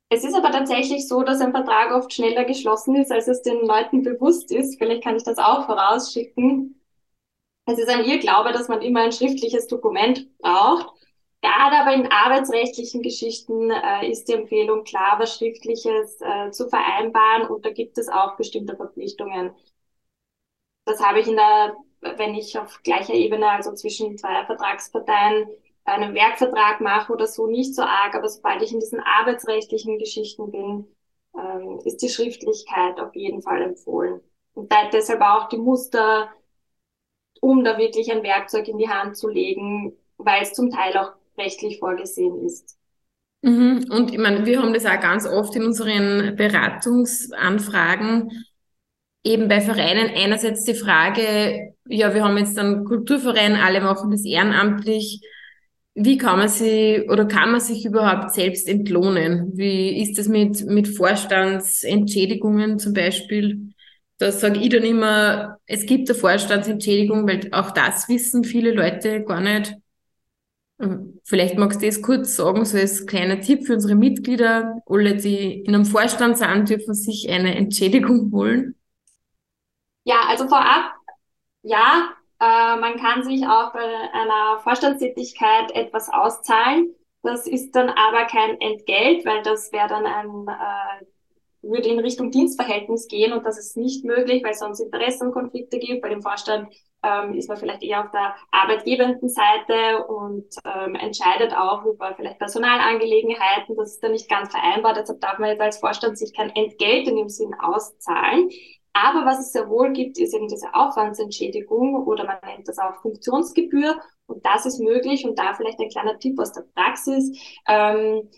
Es 0.09 0.23
ist 0.23 0.35
aber 0.35 0.51
tatsächlich 0.51 1.07
so, 1.07 1.23
dass 1.23 1.41
ein 1.41 1.51
Vertrag 1.51 1.91
oft 1.91 2.13
schneller 2.13 2.45
geschlossen 2.45 2.95
ist, 2.95 3.11
als 3.11 3.27
es 3.27 3.41
den 3.41 3.65
Leuten 3.65 4.03
bewusst 4.03 4.51
ist. 4.51 4.77
Vielleicht 4.77 5.03
kann 5.03 5.15
ich 5.17 5.23
das 5.23 5.37
auch 5.37 5.65
vorausschicken. 5.65 6.79
Es 7.65 7.79
ist 7.79 7.89
ein 7.89 8.05
Irrglaube, 8.05 8.51
dass 8.51 8.67
man 8.67 8.81
immer 8.81 9.01
ein 9.01 9.11
schriftliches 9.11 9.67
Dokument 9.67 10.27
braucht. 10.39 10.87
Gerade 11.43 11.75
aber 11.77 11.93
in 11.93 12.09
arbeitsrechtlichen 12.09 13.01
Geschichten 13.01 13.69
äh, 13.69 14.09
ist 14.09 14.29
die 14.29 14.33
Empfehlung 14.33 14.85
klar, 14.85 15.19
was 15.19 15.35
Schriftliches 15.35 16.21
äh, 16.21 16.51
zu 16.51 16.69
vereinbaren 16.69 17.47
und 17.49 17.65
da 17.65 17.71
gibt 17.71 17.97
es 17.97 18.07
auch 18.07 18.37
bestimmte 18.37 18.77
Verpflichtungen. 18.77 19.53
Das 20.85 21.03
habe 21.03 21.19
ich 21.19 21.27
in 21.27 21.35
der, 21.35 21.75
wenn 22.17 22.33
ich 22.33 22.57
auf 22.57 22.81
gleicher 22.83 23.13
Ebene, 23.13 23.49
also 23.49 23.73
zwischen 23.73 24.17
zwei 24.17 24.45
Vertragsparteien, 24.45 25.47
einen 25.85 26.13
Werkvertrag 26.15 26.79
mache 26.79 27.11
oder 27.11 27.27
so, 27.27 27.45
nicht 27.47 27.75
so 27.75 27.81
arg, 27.81 28.15
aber 28.15 28.29
sobald 28.29 28.61
ich 28.61 28.71
in 28.71 28.79
diesen 28.79 29.01
arbeitsrechtlichen 29.01 29.99
Geschichten 29.99 30.49
bin, 30.49 30.87
ähm, 31.37 31.79
ist 31.83 32.01
die 32.01 32.09
Schriftlichkeit 32.09 32.99
auf 33.01 33.13
jeden 33.15 33.41
Fall 33.41 33.61
empfohlen. 33.61 34.21
Und 34.53 34.71
da 34.71 34.89
deshalb 34.89 35.21
auch 35.21 35.49
die 35.49 35.57
Muster 35.57 36.29
um 37.41 37.65
da 37.65 37.77
wirklich 37.77 38.09
ein 38.09 38.23
Werkzeug 38.23 38.69
in 38.69 38.77
die 38.77 38.87
Hand 38.87 39.17
zu 39.17 39.27
legen, 39.27 39.97
weil 40.17 40.43
es 40.43 40.53
zum 40.53 40.71
Teil 40.71 40.97
auch 40.97 41.11
rechtlich 41.37 41.79
vorgesehen 41.79 42.45
ist. 42.45 42.77
Mhm. 43.41 43.85
Und 43.89 44.11
ich 44.11 44.19
meine, 44.19 44.45
wir 44.45 44.61
haben 44.61 44.73
das 44.73 44.85
auch 44.85 44.99
ganz 44.99 45.27
oft 45.27 45.55
in 45.55 45.63
unseren 45.63 46.35
Beratungsanfragen, 46.35 48.31
eben 49.23 49.47
bei 49.47 49.61
Vereinen 49.61 50.11
einerseits 50.15 50.63
die 50.63 50.73
Frage, 50.73 51.73
ja, 51.87 52.13
wir 52.13 52.23
haben 52.23 52.37
jetzt 52.37 52.57
einen 52.57 52.85
Kulturverein, 52.85 53.55
alle 53.55 53.81
machen 53.81 54.11
das 54.11 54.25
ehrenamtlich. 54.25 55.21
Wie 55.95 56.17
kann 56.17 56.39
man 56.39 56.47
sie 56.47 57.07
oder 57.09 57.25
kann 57.25 57.51
man 57.51 57.61
sich 57.61 57.85
überhaupt 57.85 58.33
selbst 58.33 58.67
entlohnen? 58.67 59.51
Wie 59.55 60.01
ist 60.01 60.17
das 60.17 60.27
mit, 60.27 60.65
mit 60.65 60.87
Vorstandsentschädigungen 60.87 62.79
zum 62.79 62.93
Beispiel? 62.93 63.73
da 64.23 64.31
sage 64.31 64.59
ich 64.59 64.69
dann 64.69 64.83
immer, 64.83 65.57
es 65.65 65.85
gibt 65.85 66.09
eine 66.09 66.17
Vorstandsentschädigung, 66.17 67.27
weil 67.27 67.49
auch 67.51 67.71
das 67.71 68.07
wissen 68.07 68.43
viele 68.43 68.71
Leute 68.71 69.23
gar 69.23 69.41
nicht. 69.41 69.75
Ähm, 70.79 71.19
vielleicht 71.23 71.57
magst 71.57 71.81
du 71.81 71.85
das 71.85 72.01
kurz 72.01 72.35
sagen, 72.35 72.65
so 72.65 72.77
als 72.77 73.05
kleiner 73.05 73.39
Tipp 73.41 73.65
für 73.65 73.73
unsere 73.73 73.95
Mitglieder. 73.95 74.81
Alle, 74.85 75.15
die 75.15 75.61
in 75.61 75.73
einem 75.73 75.85
Vorstand 75.85 76.37
sind, 76.37 76.69
dürfen 76.69 76.93
sich 76.93 77.29
eine 77.29 77.55
Entschädigung 77.55 78.31
holen. 78.31 78.75
Ja, 80.03 80.21
also 80.27 80.47
vorab, 80.47 80.91
ja, 81.61 82.09
äh, 82.39 82.75
man 82.79 82.97
kann 82.97 83.23
sich 83.23 83.45
auch 83.45 83.71
bei 83.71 83.79
einer 83.79 84.59
Vorstandstätigkeit 84.63 85.71
etwas 85.71 86.09
auszahlen. 86.09 86.93
Das 87.21 87.47
ist 87.47 87.71
dann 87.71 87.89
aber 87.89 88.25
kein 88.25 88.59
Entgelt, 88.59 89.25
weil 89.25 89.41
das 89.43 89.71
wäre 89.71 89.87
dann 89.87 90.05
ein 90.05 90.47
äh, 90.49 91.05
würde 91.63 91.87
in 91.87 91.99
Richtung 91.99 92.29
Dienstverhältnis 92.29 93.07
gehen 93.07 93.33
und 93.33 93.45
das 93.45 93.57
ist 93.57 93.77
nicht 93.77 94.03
möglich, 94.03 94.43
weil 94.43 94.51
es 94.51 94.59
sonst 94.59 94.81
Interessenkonflikte 94.81 95.79
gibt. 95.79 96.01
Bei 96.01 96.09
dem 96.09 96.21
Vorstand 96.21 96.67
ähm, 97.03 97.33
ist 97.33 97.49
man 97.49 97.57
vielleicht 97.57 97.83
eher 97.83 98.03
auf 98.03 98.11
der 98.11 98.35
arbeitgebenden 98.51 99.29
Seite 99.29 100.05
und 100.07 100.45
ähm, 100.65 100.95
entscheidet 100.95 101.53
auch 101.55 101.85
über 101.85 102.13
vielleicht 102.15 102.39
Personalangelegenheiten. 102.39 103.75
Das 103.75 103.91
ist 103.93 104.03
dann 104.03 104.13
nicht 104.13 104.29
ganz 104.29 104.51
vereinbar. 104.51 104.93
Deshalb 104.93 105.19
darf 105.21 105.37
man 105.37 105.49
jetzt 105.49 105.61
als 105.61 105.77
Vorstand 105.79 106.17
sich 106.17 106.33
kein 106.33 106.49
Entgelt 106.55 107.07
in 107.07 107.17
dem 107.17 107.29
Sinn 107.29 107.53
auszahlen. 107.53 108.49
Aber 108.93 109.25
was 109.25 109.39
es 109.39 109.51
sehr 109.51 109.69
wohl 109.69 109.91
gibt, 109.91 110.17
ist 110.19 110.33
eben 110.33 110.47
diese 110.47 110.73
Aufwandsentschädigung 110.73 112.05
oder 112.05 112.25
man 112.25 112.37
nennt 112.45 112.67
das 112.67 112.77
auch 112.77 113.01
Funktionsgebühr. 113.01 113.99
Und 114.27 114.45
das 114.45 114.65
ist 114.65 114.79
möglich. 114.79 115.25
Und 115.25 115.37
da 115.37 115.53
vielleicht 115.55 115.79
ein 115.79 115.89
kleiner 115.89 116.17
Tipp 116.19 116.39
aus 116.39 116.53
der 116.53 116.65
Praxis. 116.75 117.37
Ähm, 117.67 118.29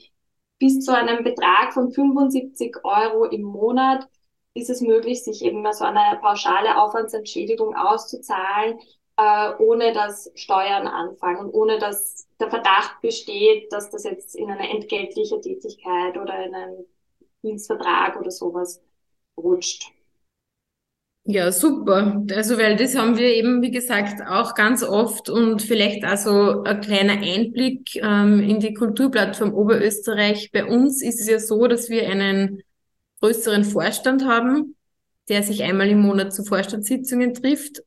bis 0.57 0.79
zu 0.79 0.95
einem 0.95 1.23
Betrag 1.23 1.73
von 1.73 1.91
75 1.91 2.77
Euro 2.83 3.25
im 3.25 3.41
Monat 3.41 4.07
ist 4.55 4.69
es 4.69 4.81
möglich, 4.81 5.23
sich 5.23 5.43
eben 5.43 5.61
mal 5.61 5.73
so 5.73 5.83
eine 5.83 6.17
pauschale 6.21 6.81
Aufwandsentschädigung 6.81 7.75
auszuzahlen, 7.75 8.79
äh, 9.17 9.51
ohne 9.59 9.93
dass 9.93 10.31
Steuern 10.33 10.87
anfangen, 10.87 11.49
ohne 11.51 11.77
dass 11.77 12.27
der 12.39 12.49
Verdacht 12.49 13.01
besteht, 13.01 13.71
dass 13.71 13.91
das 13.91 14.05
jetzt 14.05 14.35
in 14.35 14.49
eine 14.49 14.69
entgeltliche 14.69 15.39
Tätigkeit 15.41 16.17
oder 16.17 16.45
in 16.45 16.55
einen 16.55 16.85
Dienstvertrag 17.43 18.19
oder 18.19 18.31
sowas 18.31 18.81
rutscht. 19.37 19.91
Ja, 21.27 21.51
super. 21.51 22.23
Also, 22.35 22.57
weil 22.57 22.75
das 22.75 22.95
haben 22.95 23.17
wir 23.17 23.33
eben, 23.33 23.63
wie 23.63 23.71
gesagt, 23.71 24.21
auch 24.27 24.53
ganz 24.53 24.83
oft 24.83 25.27
und 25.27 25.63
vielleicht 25.63 26.03
also 26.03 26.61
ein 26.61 26.81
kleiner 26.81 27.13
Einblick 27.13 27.95
ähm, 27.95 28.43
in 28.47 28.59
die 28.59 28.75
Kulturplattform 28.75 29.53
Oberösterreich. 29.53 30.51
Bei 30.51 30.65
uns 30.65 31.01
ist 31.01 31.19
es 31.19 31.27
ja 31.27 31.39
so, 31.39 31.65
dass 31.65 31.89
wir 31.89 32.07
einen 32.07 32.61
größeren 33.19 33.63
Vorstand 33.63 34.25
haben, 34.25 34.75
der 35.29 35.43
sich 35.43 35.63
einmal 35.63 35.89
im 35.89 35.99
Monat 35.99 36.33
zu 36.33 36.43
Vorstandssitzungen 36.43 37.33
trifft. 37.33 37.81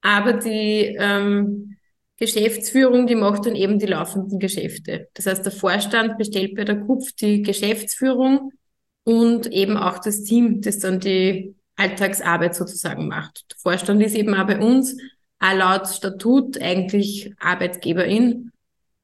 Aber 0.00 0.34
die 0.34 0.96
ähm, 0.98 1.76
Geschäftsführung, 2.16 3.06
die 3.06 3.14
macht 3.14 3.46
dann 3.46 3.54
eben 3.54 3.78
die 3.78 3.86
laufenden 3.86 4.38
Geschäfte. 4.38 5.08
Das 5.14 5.26
heißt, 5.26 5.44
der 5.44 5.52
Vorstand 5.52 6.18
bestellt 6.18 6.54
bei 6.54 6.64
der 6.64 6.80
KUPF 6.80 7.12
die 7.12 7.42
Geschäftsführung 7.42 8.52
und 9.04 9.46
eben 9.48 9.76
auch 9.76 9.98
das 9.98 10.22
Team, 10.22 10.60
das 10.60 10.80
dann 10.80 11.00
die 11.00 11.54
Alltagsarbeit 11.76 12.54
sozusagen 12.54 13.08
macht. 13.08 13.44
Der 13.50 13.58
Vorstand 13.58 14.02
ist 14.02 14.16
eben 14.16 14.34
auch 14.34 14.46
bei 14.46 14.58
uns 14.58 14.96
auch 15.38 15.54
laut 15.54 15.86
Statut 15.86 16.60
eigentlich 16.60 17.32
Arbeitgeberin 17.38 18.50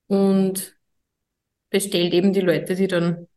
und 0.08 0.76
bestellt 1.70 2.12
eben 2.12 2.32
die 2.32 2.40
Leute, 2.40 2.74
die 2.74 2.88
dann 2.88 3.14
da 3.14 3.33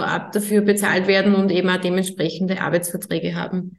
ab 0.00 0.32
dafür 0.32 0.62
bezahlt 0.62 1.06
werden 1.06 1.34
und 1.34 1.50
eben 1.50 1.68
auch 1.68 1.80
dementsprechende 1.80 2.60
Arbeitsverträge 2.60 3.34
haben. 3.34 3.78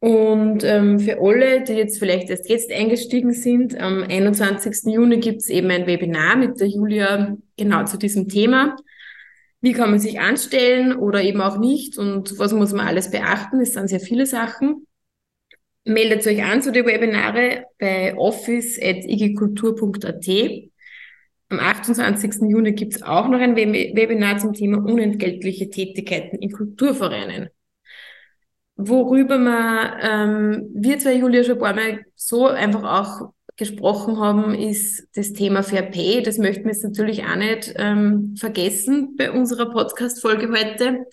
Und 0.00 0.64
ähm, 0.64 0.98
für 0.98 1.20
alle, 1.20 1.62
die 1.62 1.74
jetzt 1.74 1.98
vielleicht 1.98 2.28
erst 2.28 2.48
jetzt 2.48 2.72
eingestiegen 2.72 3.32
sind, 3.32 3.80
am 3.80 4.02
21. 4.02 4.92
Juni 4.92 5.18
gibt 5.18 5.42
es 5.42 5.48
eben 5.48 5.70
ein 5.70 5.86
Webinar 5.86 6.36
mit 6.36 6.60
der 6.60 6.68
Julia 6.68 7.36
genau 7.56 7.84
zu 7.84 7.98
diesem 7.98 8.28
Thema 8.28 8.76
wie 9.62 9.72
kann 9.72 9.90
man 9.90 9.98
sich 10.00 10.20
anstellen 10.20 10.94
oder 10.94 11.22
eben 11.22 11.40
auch 11.40 11.56
nicht 11.56 11.96
und 11.96 12.38
was 12.38 12.52
muss 12.52 12.72
man 12.72 12.86
alles 12.86 13.10
beachten. 13.10 13.60
Es 13.60 13.72
sind 13.74 13.88
sehr 13.88 14.00
viele 14.00 14.26
Sachen. 14.26 14.88
Meldet 15.84 16.26
euch 16.26 16.42
an 16.42 16.62
zu 16.62 16.72
den 16.72 16.84
Webinare 16.84 17.66
bei 17.78 18.16
office.igikultur.at. 18.16 20.71
Am 21.52 21.60
28. 21.60 22.48
Juni 22.48 22.72
gibt 22.72 22.94
es 22.94 23.02
auch 23.02 23.28
noch 23.28 23.38
ein 23.38 23.56
Webinar 23.56 24.38
zum 24.38 24.54
Thema 24.54 24.78
unentgeltliche 24.78 25.68
Tätigkeiten 25.68 26.38
in 26.38 26.50
Kulturvereinen. 26.50 27.50
Worüber 28.76 29.36
man, 29.36 29.92
ähm, 30.00 30.70
wir 30.74 30.98
zwei 30.98 31.12
Julia 31.12 31.44
schon 31.44 31.56
ein 31.56 31.60
paar 31.60 31.74
Mal 31.74 32.06
so 32.16 32.46
einfach 32.46 32.84
auch 32.84 33.34
gesprochen 33.56 34.18
haben, 34.18 34.54
ist 34.54 35.06
das 35.14 35.34
Thema 35.34 35.62
Fair 35.62 35.82
Pay. 35.82 36.22
Das 36.22 36.38
möchten 36.38 36.64
wir 36.64 36.72
jetzt 36.72 36.84
natürlich 36.84 37.22
auch 37.22 37.36
nicht 37.36 37.74
ähm, 37.76 38.34
vergessen 38.38 39.14
bei 39.18 39.30
unserer 39.30 39.70
Podcast-Folge 39.70 40.48
heute. 40.48 41.04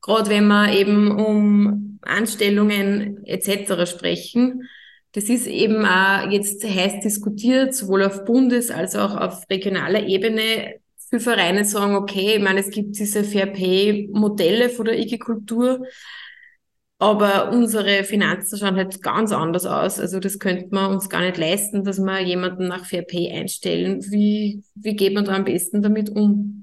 Gerade 0.00 0.28
wenn 0.28 0.48
wir 0.48 0.72
eben 0.72 1.12
um 1.12 2.00
Anstellungen 2.02 3.24
etc. 3.26 3.88
sprechen. 3.88 4.68
Das 5.12 5.24
ist 5.24 5.46
eben 5.46 5.84
auch 5.84 6.30
jetzt 6.30 6.64
heiß 6.64 7.00
diskutiert, 7.00 7.74
sowohl 7.74 8.04
auf 8.04 8.24
Bundes- 8.24 8.70
als 8.70 8.96
auch 8.96 9.14
auf 9.14 9.44
regionaler 9.50 10.06
Ebene. 10.06 10.76
Viele 11.10 11.20
Vereine 11.20 11.64
sagen, 11.66 11.94
okay, 11.96 12.36
ich 12.36 12.42
meine, 12.42 12.60
es 12.60 12.70
gibt 12.70 12.98
diese 12.98 13.22
Fair 13.22 13.46
Pay-Modelle 13.46 14.70
von 14.70 14.86
der 14.86 14.98
IG-Kultur, 14.98 15.84
aber 16.98 17.50
unsere 17.50 18.04
Finanzen 18.04 18.56
schauen 18.58 18.76
halt 18.76 19.02
ganz 19.02 19.32
anders 19.32 19.66
aus. 19.66 19.98
Also 19.98 20.20
das 20.20 20.38
könnte 20.38 20.68
man 20.70 20.92
uns 20.92 21.10
gar 21.10 21.20
nicht 21.20 21.36
leisten, 21.36 21.84
dass 21.84 21.98
wir 21.98 22.20
jemanden 22.20 22.68
nach 22.68 22.86
Fair 22.86 23.02
Pay 23.02 23.32
einstellen. 23.32 24.00
Wie, 24.10 24.62
wie 24.76 24.94
geht 24.96 25.12
man 25.14 25.24
da 25.24 25.34
am 25.34 25.44
besten 25.44 25.82
damit 25.82 26.08
um? 26.10 26.61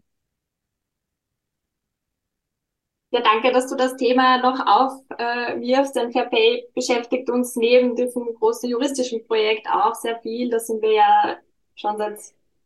Ja, 3.11 3.21
danke, 3.21 3.51
dass 3.51 3.67
du 3.67 3.75
das 3.75 3.95
Thema 3.97 4.37
noch 4.37 4.59
aufwirfst, 4.67 5.95
äh, 5.95 5.99
denn 5.99 6.11
Fair 6.11 6.25
Pay 6.29 6.67
beschäftigt 6.75 7.29
uns 7.31 7.55
neben 7.55 7.95
diesem 7.95 8.35
großen 8.35 8.69
juristischen 8.69 9.25
Projekt 9.25 9.67
auch 9.67 9.95
sehr 9.95 10.19
viel. 10.21 10.49
Da 10.51 10.59
sind 10.59 10.81
wir 10.83 10.91
ja 10.93 11.37
schon 11.75 11.97
seit 11.97 12.19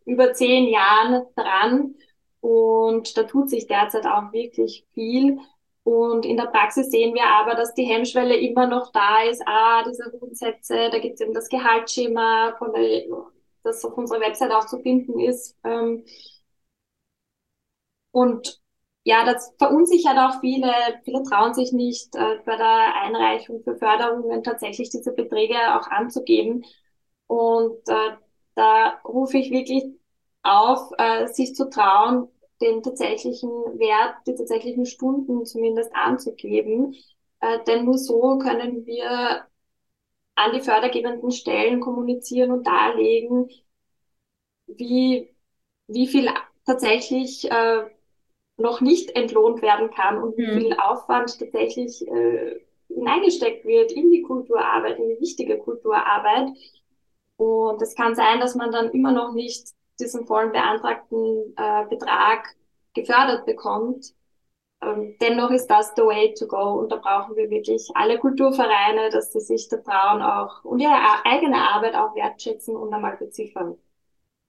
über 0.06 0.34
zehn 0.34 0.68
Jahren 0.68 1.26
dran 1.36 1.96
und 2.42 3.16
da 3.18 3.24
tut 3.24 3.50
sich 3.50 3.68
derzeit 3.68 4.06
auch 4.06 4.34
wirklich 4.34 4.86
viel. 4.94 5.40
Und 5.84 6.26
in 6.26 6.36
der 6.38 6.48
Praxis 6.48 6.92
sehen 6.92 7.14
wir 7.14 7.26
aber, 7.26 7.56
dass 7.56 7.74
die 7.74 7.84
Hemmschwelle 7.86 8.36
immer 8.36 8.68
noch 8.68 8.92
da 8.92 9.24
ist. 9.24 9.42
Ah, 9.46 9.84
diese 9.88 10.12
Grundsätze, 10.12 10.90
da 10.92 11.00
gibt 11.00 11.16
es 11.16 11.22
eben 11.22 11.34
das 11.34 11.48
Gehaltsschema, 11.50 12.56
von 12.58 12.74
der, 12.74 13.04
das 13.64 13.84
auf 13.86 13.98
unserer 13.98 14.20
Website 14.22 14.52
auch 14.52 14.66
zu 14.66 14.80
finden 14.80 15.20
ist. 15.20 15.58
Ähm, 15.64 16.04
und 18.12 18.62
ja, 19.04 19.26
das 19.26 19.54
verunsichert 19.58 20.18
auch 20.18 20.40
viele. 20.40 20.72
Viele 21.04 21.24
trauen 21.24 21.54
sich 21.54 21.72
nicht, 21.74 22.16
äh, 22.16 22.40
bei 22.46 22.56
der 22.56 22.96
Einreichung 23.02 23.62
für 23.64 23.76
Förderungen 23.76 24.44
tatsächlich 24.44 24.90
diese 24.90 25.12
Beträge 25.14 25.56
auch 25.78 25.88
anzugeben. 25.88 26.64
Und 27.28 27.78
äh, 27.90 28.12
da 28.56 29.00
rufe 29.06 29.38
ich 29.38 29.52
wirklich 29.52 29.84
auf, 30.44 30.92
äh, 30.98 31.28
sich 31.28 31.56
zu 31.56 31.70
trauen, 31.70 32.30
den 32.62 32.82
tatsächlichen 32.84 33.50
Wert, 33.50 34.16
die 34.28 34.36
tatsächlichen 34.36 34.86
Stunden 34.86 35.46
zumindest 35.46 35.92
anzugeben. 35.96 36.96
Äh, 37.42 37.64
denn 37.66 37.86
nur 37.86 37.98
so 37.98 38.38
können 38.38 38.86
wir 38.86 39.48
an 40.36 40.52
die 40.54 40.62
fördergebenden 40.62 41.32
Stellen 41.32 41.80
kommunizieren 41.82 42.52
und 42.52 42.66
darlegen, 42.68 43.50
wie, 44.68 45.34
wie 45.88 46.08
viel 46.08 46.30
tatsächlich 46.66 47.50
äh, 47.52 47.86
noch 48.58 48.82
nicht 48.82 49.16
entlohnt 49.16 49.62
werden 49.62 49.90
kann 49.92 50.22
und 50.22 50.38
wie 50.38 50.48
mhm. 50.48 50.60
viel 50.60 50.74
Aufwand 50.80 51.40
tatsächlich 51.40 52.08
äh, 52.08 52.60
hineingesteckt 52.88 53.66
wird 53.66 53.92
in 53.92 54.12
die 54.12 54.22
Kulturarbeit, 54.22 55.00
in 55.00 55.10
die 55.10 55.20
wichtige 55.20 55.58
Kulturarbeit. 55.58 56.50
Und 57.38 57.82
es 57.82 57.96
kann 57.96 58.16
sein, 58.16 58.40
dass 58.40 58.56
man 58.56 58.72
dann 58.72 58.92
immer 58.92 59.12
noch 59.12 59.34
nicht 59.34 59.70
diesen 60.00 60.26
vollen 60.26 60.52
beantragten 60.52 61.54
äh, 61.58 61.86
Betrag 61.90 62.48
gefördert 62.94 63.46
bekommt. 63.46 64.14
Ähm, 64.82 65.16
dennoch 65.22 65.52
ist 65.52 65.68
das 65.68 65.94
the 65.96 66.04
way 66.04 66.34
to 66.34 66.48
go 66.48 66.80
und 66.80 66.92
da 66.92 66.98
brauchen 66.98 67.36
wir 67.36 67.50
wirklich 67.50 67.90
alle 67.96 68.20
Kulturvereine, 68.20 69.10
dass 69.12 69.32
sie 69.32 69.40
sich 69.40 69.68
da 69.70 69.78
trauen 69.78 70.22
auch 70.22 70.64
und 70.64 70.80
ihre 70.80 70.94
eigene 71.26 71.58
Arbeit 71.58 71.96
auch 71.96 72.16
wertschätzen 72.16 72.76
und 72.76 72.94
einmal 72.94 73.18
beziffern. 73.18 73.78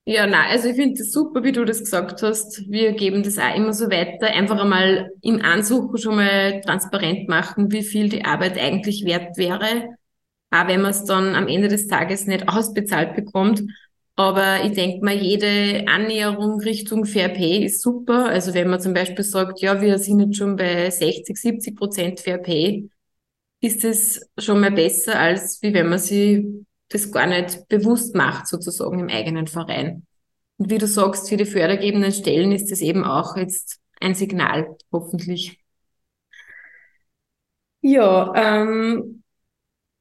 Ja, 0.07 0.27
na, 0.27 0.45
also 0.49 0.69
ich 0.69 0.75
finde 0.75 0.99
das 0.99 1.11
super, 1.11 1.43
wie 1.43 1.51
du 1.51 1.65
das 1.65 1.79
gesagt 1.79 2.21
hast. 2.21 2.69
Wir 2.69 2.91
geben 2.93 3.23
das 3.23 3.39
auch 3.39 3.55
immer 3.55 3.73
so 3.73 3.89
weiter. 3.89 4.27
Einfach 4.27 4.59
einmal 4.59 5.09
im 5.21 5.41
Ansuchen 5.41 5.97
schon 5.97 6.15
mal 6.17 6.61
transparent 6.61 7.27
machen, 7.27 7.71
wie 7.71 7.81
viel 7.81 8.09
die 8.09 8.23
Arbeit 8.23 8.57
eigentlich 8.59 9.03
wert 9.03 9.35
wäre. 9.37 9.95
Auch 10.51 10.67
wenn 10.67 10.81
man 10.81 10.91
es 10.91 11.05
dann 11.05 11.33
am 11.35 11.47
Ende 11.47 11.69
des 11.69 11.87
Tages 11.87 12.27
nicht 12.27 12.47
ausbezahlt 12.47 13.15
bekommt. 13.15 13.63
Aber 14.15 14.63
ich 14.63 14.73
denke 14.73 15.03
mal, 15.03 15.15
jede 15.15 15.87
Annäherung 15.87 16.59
Richtung 16.61 17.05
Fair 17.05 17.29
Pay 17.29 17.65
ist 17.65 17.81
super. 17.81 18.27
Also 18.27 18.53
wenn 18.53 18.69
man 18.69 18.79
zum 18.79 18.93
Beispiel 18.93 19.25
sagt, 19.25 19.59
ja, 19.61 19.81
wir 19.81 19.97
sind 19.97 20.19
jetzt 20.19 20.37
schon 20.37 20.55
bei 20.55 20.89
60, 20.91 21.35
70 21.35 21.75
Prozent 21.75 22.19
Fair 22.19 22.37
Pay, 22.37 22.89
ist 23.61 23.83
es 23.85 24.29
schon 24.37 24.61
mal 24.61 24.71
besser, 24.71 25.19
als 25.19 25.61
wie 25.61 25.73
wenn 25.73 25.89
man 25.89 25.99
sie 25.99 26.65
das 26.89 27.11
gar 27.11 27.27
nicht 27.27 27.67
bewusst 27.67 28.15
macht, 28.15 28.47
sozusagen 28.47 28.99
im 28.99 29.09
eigenen 29.09 29.47
Verein. 29.47 30.05
Und 30.57 30.69
wie 30.69 30.77
du 30.77 30.87
sagst, 30.87 31.29
für 31.29 31.37
die 31.37 31.45
fördergebenden 31.45 32.11
Stellen 32.11 32.51
ist 32.51 32.71
das 32.71 32.81
eben 32.81 33.03
auch 33.03 33.35
jetzt 33.37 33.79
ein 33.99 34.15
Signal, 34.15 34.77
hoffentlich. 34.91 35.59
Ja, 37.81 38.33
ähm, 38.35 39.23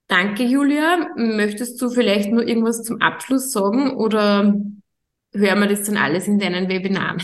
danke 0.06 0.44
Julia. 0.44 1.08
Möchtest 1.16 1.80
du 1.82 1.90
vielleicht 1.90 2.30
nur 2.30 2.46
irgendwas 2.46 2.82
zum 2.82 3.00
Abschluss 3.00 3.52
sagen 3.52 3.96
oder 3.96 4.54
hören 5.32 5.60
wir 5.60 5.66
das 5.66 5.84
dann 5.84 5.96
alles 5.96 6.26
in 6.26 6.38
deinen 6.38 6.68
Webinaren? 6.68 7.22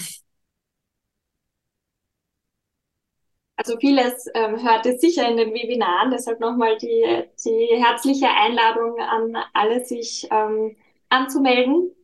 Also 3.62 3.76
vieles 3.76 4.26
ähm, 4.32 4.62
hört 4.64 4.86
ihr 4.86 4.98
sicher 4.98 5.28
in 5.28 5.36
den 5.36 5.52
Webinaren, 5.52 6.10
deshalb 6.10 6.40
nochmal 6.40 6.78
die, 6.78 7.24
die 7.44 7.68
herzliche 7.72 8.28
Einladung 8.30 8.98
an 8.98 9.36
alle, 9.52 9.84
sich 9.84 10.26
ähm, 10.30 10.76
anzumelden. 11.10 11.94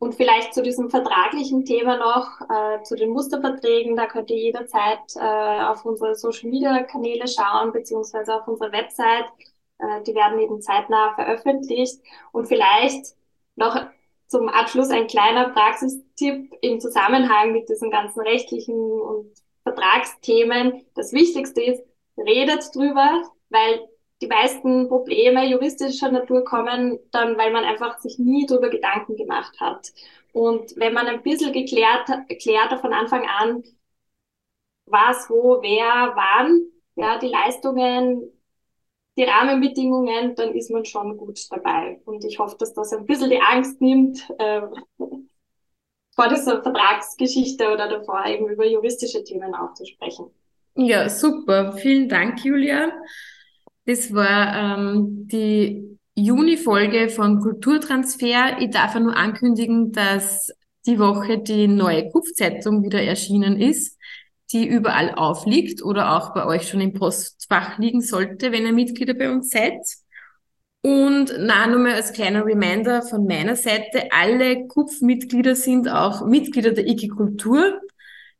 Und 0.00 0.16
vielleicht 0.16 0.52
zu 0.52 0.62
diesem 0.62 0.90
vertraglichen 0.90 1.64
Thema 1.64 1.96
noch, 1.96 2.40
äh, 2.50 2.82
zu 2.82 2.96
den 2.96 3.10
Musterverträgen, 3.10 3.94
da 3.94 4.06
könnt 4.06 4.30
ihr 4.32 4.38
jederzeit 4.38 4.98
äh, 5.14 5.62
auf 5.64 5.84
unsere 5.84 6.16
Social-Media-Kanäle 6.16 7.28
schauen, 7.28 7.70
beziehungsweise 7.70 8.34
auf 8.34 8.48
unserer 8.48 8.72
Website. 8.72 9.26
Äh, 9.78 10.02
die 10.02 10.14
werden 10.16 10.40
eben 10.40 10.60
zeitnah 10.60 11.14
veröffentlicht. 11.14 12.00
Und 12.32 12.48
vielleicht 12.48 13.14
noch 13.54 13.80
zum 14.26 14.48
Abschluss 14.48 14.90
ein 14.90 15.06
kleiner 15.06 15.50
Praxistipp 15.50 16.52
im 16.62 16.80
Zusammenhang 16.80 17.52
mit 17.52 17.68
diesen 17.68 17.92
ganzen 17.92 18.22
rechtlichen 18.22 18.74
und 18.74 19.30
Vertragsthemen. 19.72 20.84
Das 20.94 21.12
Wichtigste 21.12 21.62
ist, 21.62 21.82
redet 22.16 22.74
drüber, 22.74 23.22
weil 23.50 23.88
die 24.20 24.26
meisten 24.26 24.88
Probleme 24.88 25.46
juristischer 25.46 26.10
Natur 26.10 26.44
kommen 26.44 26.98
dann, 27.10 27.38
weil 27.38 27.52
man 27.52 27.64
einfach 27.64 27.98
sich 27.98 28.18
nie 28.18 28.46
drüber 28.46 28.68
Gedanken 28.68 29.16
gemacht 29.16 29.58
hat. 29.60 29.88
Und 30.32 30.76
wenn 30.76 30.92
man 30.94 31.06
ein 31.06 31.22
bisschen 31.22 31.52
geklärt, 31.52 32.08
erklärt 32.28 32.80
von 32.80 32.92
Anfang 32.92 33.26
an, 33.26 33.64
was, 34.86 35.28
wo, 35.30 35.62
wer, 35.62 36.12
wann, 36.14 36.62
ja, 36.96 37.18
die 37.18 37.28
Leistungen, 37.28 38.30
die 39.16 39.24
Rahmenbedingungen, 39.24 40.34
dann 40.34 40.54
ist 40.54 40.70
man 40.70 40.84
schon 40.84 41.16
gut 41.16 41.40
dabei. 41.50 42.00
Und 42.04 42.24
ich 42.24 42.38
hoffe, 42.38 42.56
dass 42.58 42.74
das 42.74 42.92
ein 42.92 43.06
bisschen 43.06 43.30
die 43.30 43.40
Angst 43.40 43.80
nimmt, 43.80 44.28
äh, 44.38 44.62
vor 46.20 46.28
dieser 46.28 46.62
Vertragsgeschichte 46.62 47.72
oder 47.72 47.88
davor 47.88 48.26
eben 48.26 48.46
über 48.48 48.66
juristische 48.66 49.24
Themen 49.24 49.54
auch 49.54 49.72
zu 49.72 49.86
sprechen. 49.86 50.26
Ja, 50.74 51.08
super. 51.08 51.72
Vielen 51.72 52.10
Dank, 52.10 52.44
Julia. 52.44 52.90
Das 53.86 54.12
war 54.12 54.78
ähm, 54.78 55.26
die 55.28 55.98
Juni-Folge 56.14 57.08
von 57.08 57.40
Kulturtransfer. 57.40 58.60
Ich 58.60 58.68
darf 58.70 58.94
nur 58.96 59.16
ankündigen, 59.16 59.92
dass 59.92 60.50
die 60.84 60.98
Woche 60.98 61.38
die 61.38 61.66
neue 61.66 62.10
Kupfzeitung 62.10 62.82
wieder 62.82 63.02
erschienen 63.02 63.58
ist, 63.58 63.98
die 64.52 64.66
überall 64.66 65.14
aufliegt 65.14 65.82
oder 65.82 66.16
auch 66.16 66.34
bei 66.34 66.44
euch 66.44 66.68
schon 66.68 66.82
im 66.82 66.92
Postfach 66.92 67.78
liegen 67.78 68.02
sollte, 68.02 68.52
wenn 68.52 68.66
ihr 68.66 68.74
Mitglieder 68.74 69.14
bei 69.14 69.30
uns 69.32 69.48
seid. 69.48 69.80
Und 70.82 71.34
na, 71.38 71.66
nur 71.66 71.78
mal 71.80 71.92
als 71.94 72.12
kleiner 72.12 72.44
Reminder 72.46 73.02
von 73.02 73.26
meiner 73.26 73.54
Seite, 73.54 74.10
alle 74.12 74.66
KUPF-Mitglieder 74.66 75.54
sind 75.54 75.88
auch 75.88 76.24
Mitglieder 76.24 76.72
der 76.72 76.86
IG 76.86 77.08
Kultur. 77.08 77.80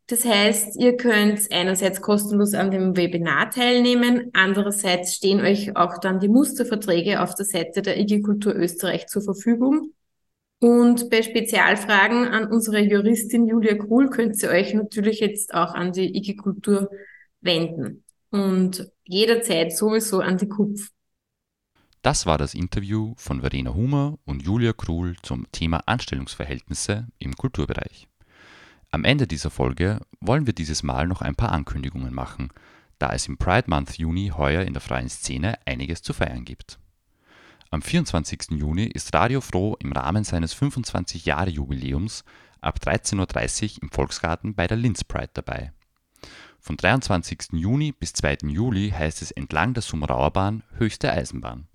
Das 0.06 0.24
heißt, 0.24 0.76
ihr 0.76 0.96
könnt 0.96 1.52
einerseits 1.52 2.00
kostenlos 2.00 2.54
an 2.54 2.70
dem 2.70 2.96
Webinar 2.96 3.50
teilnehmen, 3.50 4.30
andererseits 4.32 5.14
stehen 5.14 5.40
euch 5.40 5.76
auch 5.76 5.98
dann 5.98 6.18
die 6.18 6.28
Musterverträge 6.28 7.20
auf 7.22 7.34
der 7.34 7.44
Seite 7.44 7.82
der 7.82 7.98
IG 7.98 8.22
Kultur 8.22 8.54
Österreich 8.56 9.06
zur 9.06 9.22
Verfügung. 9.22 9.92
Und 10.60 11.10
bei 11.10 11.22
Spezialfragen 11.22 12.26
an 12.26 12.50
unsere 12.50 12.80
Juristin 12.80 13.46
Julia 13.46 13.76
Kuhl 13.76 14.10
könnt 14.10 14.42
ihr 14.42 14.50
euch 14.50 14.74
natürlich 14.74 15.20
jetzt 15.20 15.54
auch 15.54 15.74
an 15.74 15.92
die 15.92 16.16
IG 16.16 16.36
Kultur 16.36 16.90
wenden. 17.40 18.04
Und 18.30 18.90
jederzeit 19.04 19.76
sowieso 19.76 20.20
an 20.20 20.38
die 20.38 20.48
KUPF. 20.48 20.90
Das 22.02 22.24
war 22.24 22.38
das 22.38 22.54
Interview 22.54 23.12
von 23.18 23.42
Verena 23.42 23.74
Humer 23.74 24.18
und 24.24 24.42
Julia 24.42 24.72
Kruhl 24.72 25.16
zum 25.22 25.46
Thema 25.52 25.82
Anstellungsverhältnisse 25.84 27.08
im 27.18 27.36
Kulturbereich. 27.36 28.08
Am 28.90 29.04
Ende 29.04 29.26
dieser 29.26 29.50
Folge 29.50 30.00
wollen 30.18 30.46
wir 30.46 30.54
dieses 30.54 30.82
Mal 30.82 31.06
noch 31.06 31.20
ein 31.20 31.34
paar 31.34 31.52
Ankündigungen 31.52 32.14
machen, 32.14 32.48
da 32.98 33.12
es 33.12 33.28
im 33.28 33.36
Pride 33.36 33.68
Month 33.68 33.98
Juni 33.98 34.32
heuer 34.34 34.62
in 34.62 34.72
der 34.72 34.80
freien 34.80 35.10
Szene 35.10 35.58
einiges 35.66 36.00
zu 36.00 36.14
feiern 36.14 36.46
gibt. 36.46 36.78
Am 37.70 37.82
24. 37.82 38.52
Juni 38.52 38.86
ist 38.86 39.14
Radio 39.14 39.42
Froh 39.42 39.76
im 39.78 39.92
Rahmen 39.92 40.24
seines 40.24 40.56
25-Jahre-Jubiläums 40.56 42.24
ab 42.62 42.78
13.30 42.82 43.76
Uhr 43.76 43.82
im 43.82 43.90
Volksgarten 43.90 44.54
bei 44.54 44.66
der 44.66 44.78
Linz 44.78 45.04
Pride 45.04 45.30
dabei. 45.34 45.72
Von 46.60 46.78
23. 46.78 47.52
Juni 47.52 47.92
bis 47.92 48.14
2. 48.14 48.38
Juli 48.48 48.90
heißt 48.90 49.20
es 49.20 49.32
entlang 49.32 49.74
der 49.74 49.82
Summerauer 49.82 50.32
Bahn 50.32 50.62
Höchste 50.78 51.12
Eisenbahn. 51.12 51.69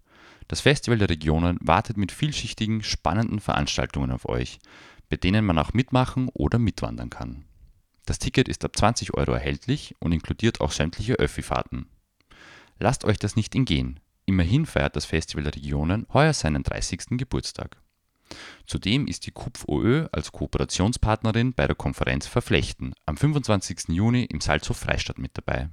Das 0.48 0.62
Festival 0.62 1.00
der 1.00 1.10
Regionen 1.10 1.58
wartet 1.62 1.98
mit 1.98 2.12
vielschichtigen, 2.12 2.84
spannenden 2.84 3.40
Veranstaltungen 3.40 4.12
auf 4.12 4.30
euch, 4.30 4.60
bei 5.10 5.18
denen 5.18 5.46
man 5.46 5.58
auch 5.58 5.74
mitmachen 5.74 6.30
oder 6.34 6.60
mitwandern 6.60 7.10
kann. 7.10 7.46
Das 8.06 8.20
Ticket 8.20 8.48
ist 8.48 8.64
ab 8.64 8.76
20 8.76 9.16
Euro 9.16 9.32
erhältlich 9.32 9.96
und 10.00 10.12
inkludiert 10.12 10.62
auch 10.62 10.72
sämtliche 10.72 11.14
Öffi-Fahrten. 11.14 11.88
Lasst 12.78 13.06
euch 13.06 13.18
das 13.18 13.36
nicht 13.36 13.56
entgehen. 13.56 14.00
Immerhin 14.26 14.66
feiert 14.66 14.96
das 14.96 15.06
Festival 15.06 15.44
der 15.44 15.56
Regionen 15.56 16.06
heuer 16.14 16.34
seinen 16.34 16.64
30. 16.64 17.18
Geburtstag. 17.18 17.78
Zudem 18.66 19.08
ist 19.08 19.26
die 19.26 19.32
KUPF 19.32 19.66
OÖ 19.68 20.08
als 20.12 20.32
Kooperationspartnerin 20.32 21.54
bei 21.54 21.68
der 21.68 21.76
Konferenz 21.76 22.28
Verflechten 22.28 22.94
am 23.06 23.18
25. 23.18 23.90
Juni 23.90 24.26
im 24.26 24.42
Salzhof 24.42 24.78
Freistadt 24.78 25.20
mit 25.20 25.38
dabei. 25.38 25.70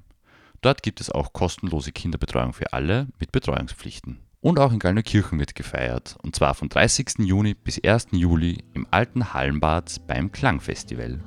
Dort 0.61 0.81
gibt 0.81 1.01
es 1.01 1.09
auch 1.09 1.33
kostenlose 1.33 1.91
Kinderbetreuung 1.91 2.53
für 2.53 2.71
alle 2.73 3.07
mit 3.19 3.31
Betreuungspflichten. 3.31 4.19
Und 4.43 4.59
auch 4.59 4.73
in 4.73 4.79
Gallnerkirchen 4.79 5.39
wird 5.39 5.55
gefeiert, 5.55 6.17
und 6.21 6.35
zwar 6.35 6.53
vom 6.53 6.67
30. 6.67 7.19
Juni 7.19 7.53
bis 7.53 7.81
1. 7.81 8.07
Juli 8.11 8.61
im 8.73 8.85
alten 8.91 9.33
Hallenbad 9.33 10.05
beim 10.05 10.33
Klangfestival. 10.33 11.21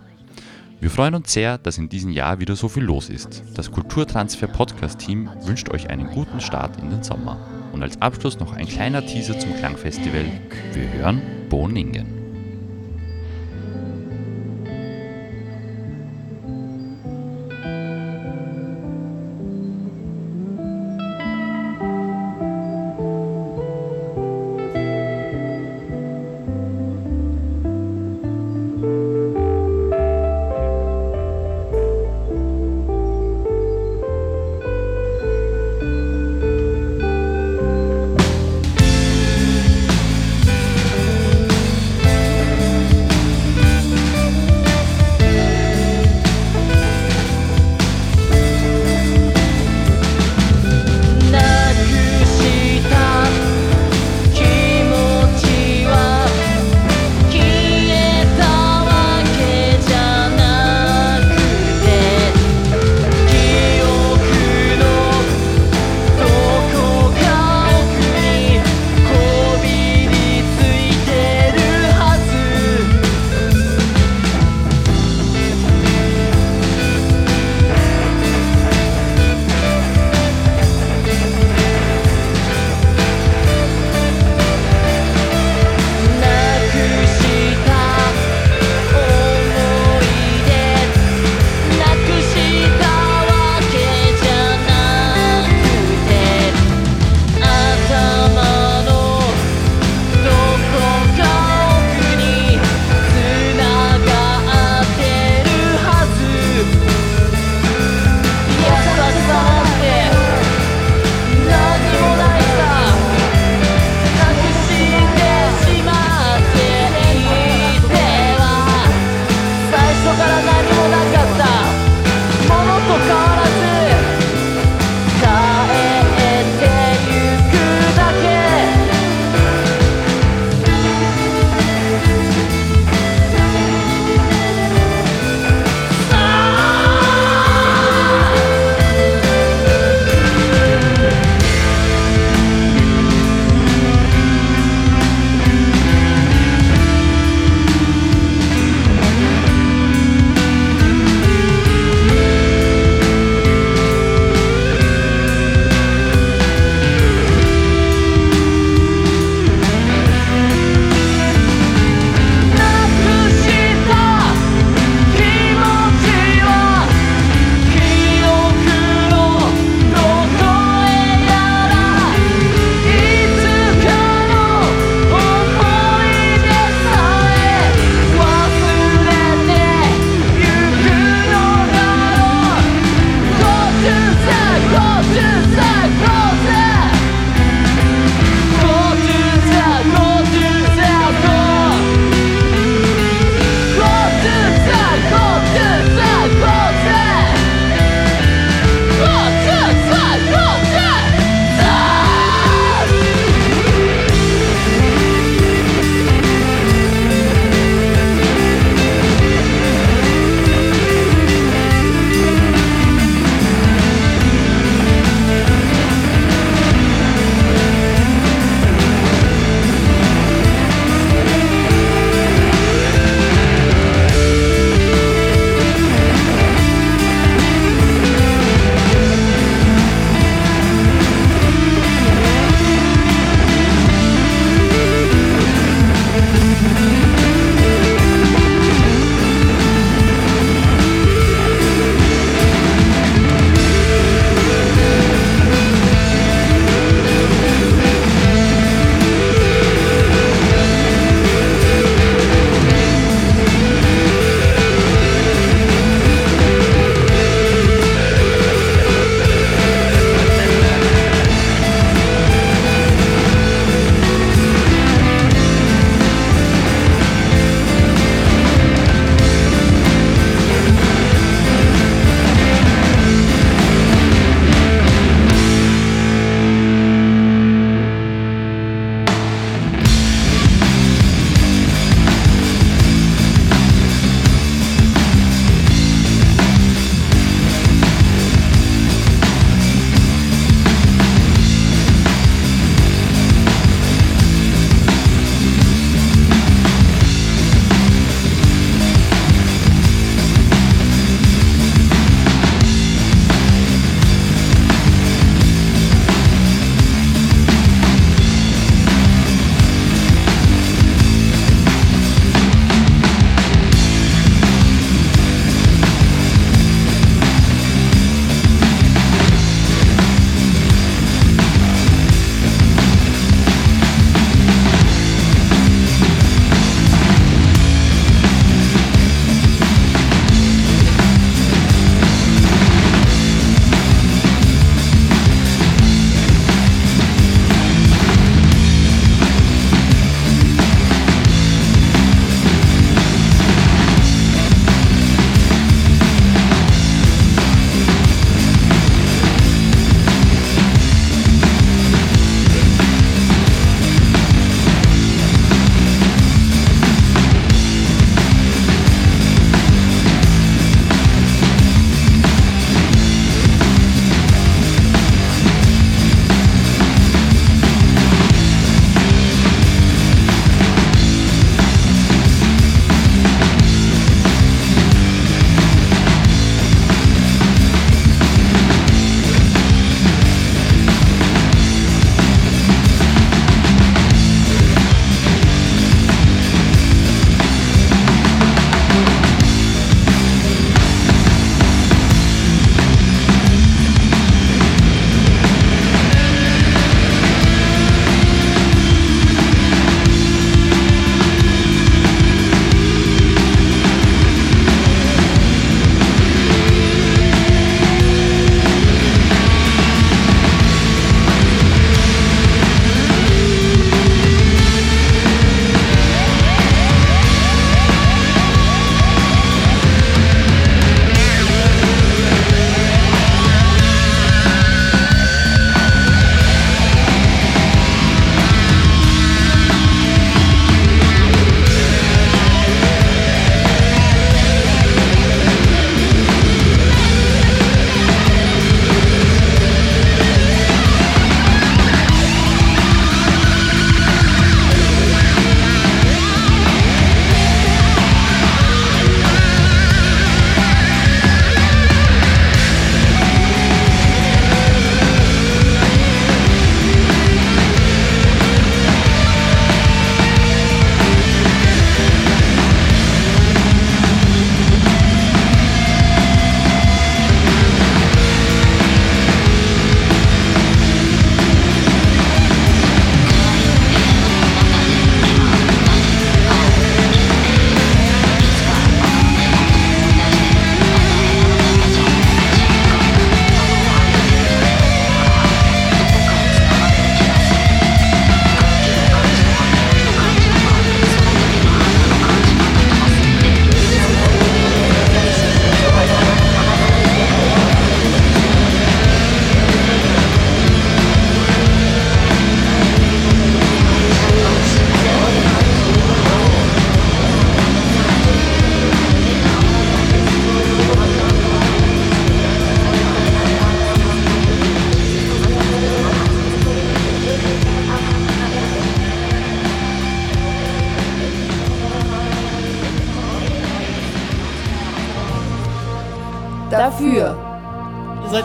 Wir 0.81 0.91
freuen 0.91 1.15
uns 1.15 1.33
sehr, 1.33 1.57
dass 1.57 1.79
in 1.79 1.89
diesem 1.89 2.11
Jahr 2.11 2.41
wieder 2.41 2.57
so 2.57 2.69
viel 2.69 2.83
los 2.83 3.09
ist. 3.09 3.43
Das 3.55 3.73
Kulturtransfer 3.73 4.49
Podcast 4.49 4.99
Team 4.99 5.31
wünscht 5.45 5.71
euch 5.71 5.89
einen 5.89 6.09
guten 6.09 6.43
Start 6.43 6.79
in 6.79 6.91
den 6.91 7.03
Sommer. 7.03 7.39
Und 7.73 7.83
als 7.83 8.03
Abschluss 8.03 8.39
noch 8.39 8.53
ein 8.53 8.69
kleiner 8.69 9.05
Teaser 9.07 9.39
zum 9.39 9.57
Klangfestival. 9.57 10.27
Wir 10.75 10.93
hören 10.93 11.23
Boningen. 11.49 12.16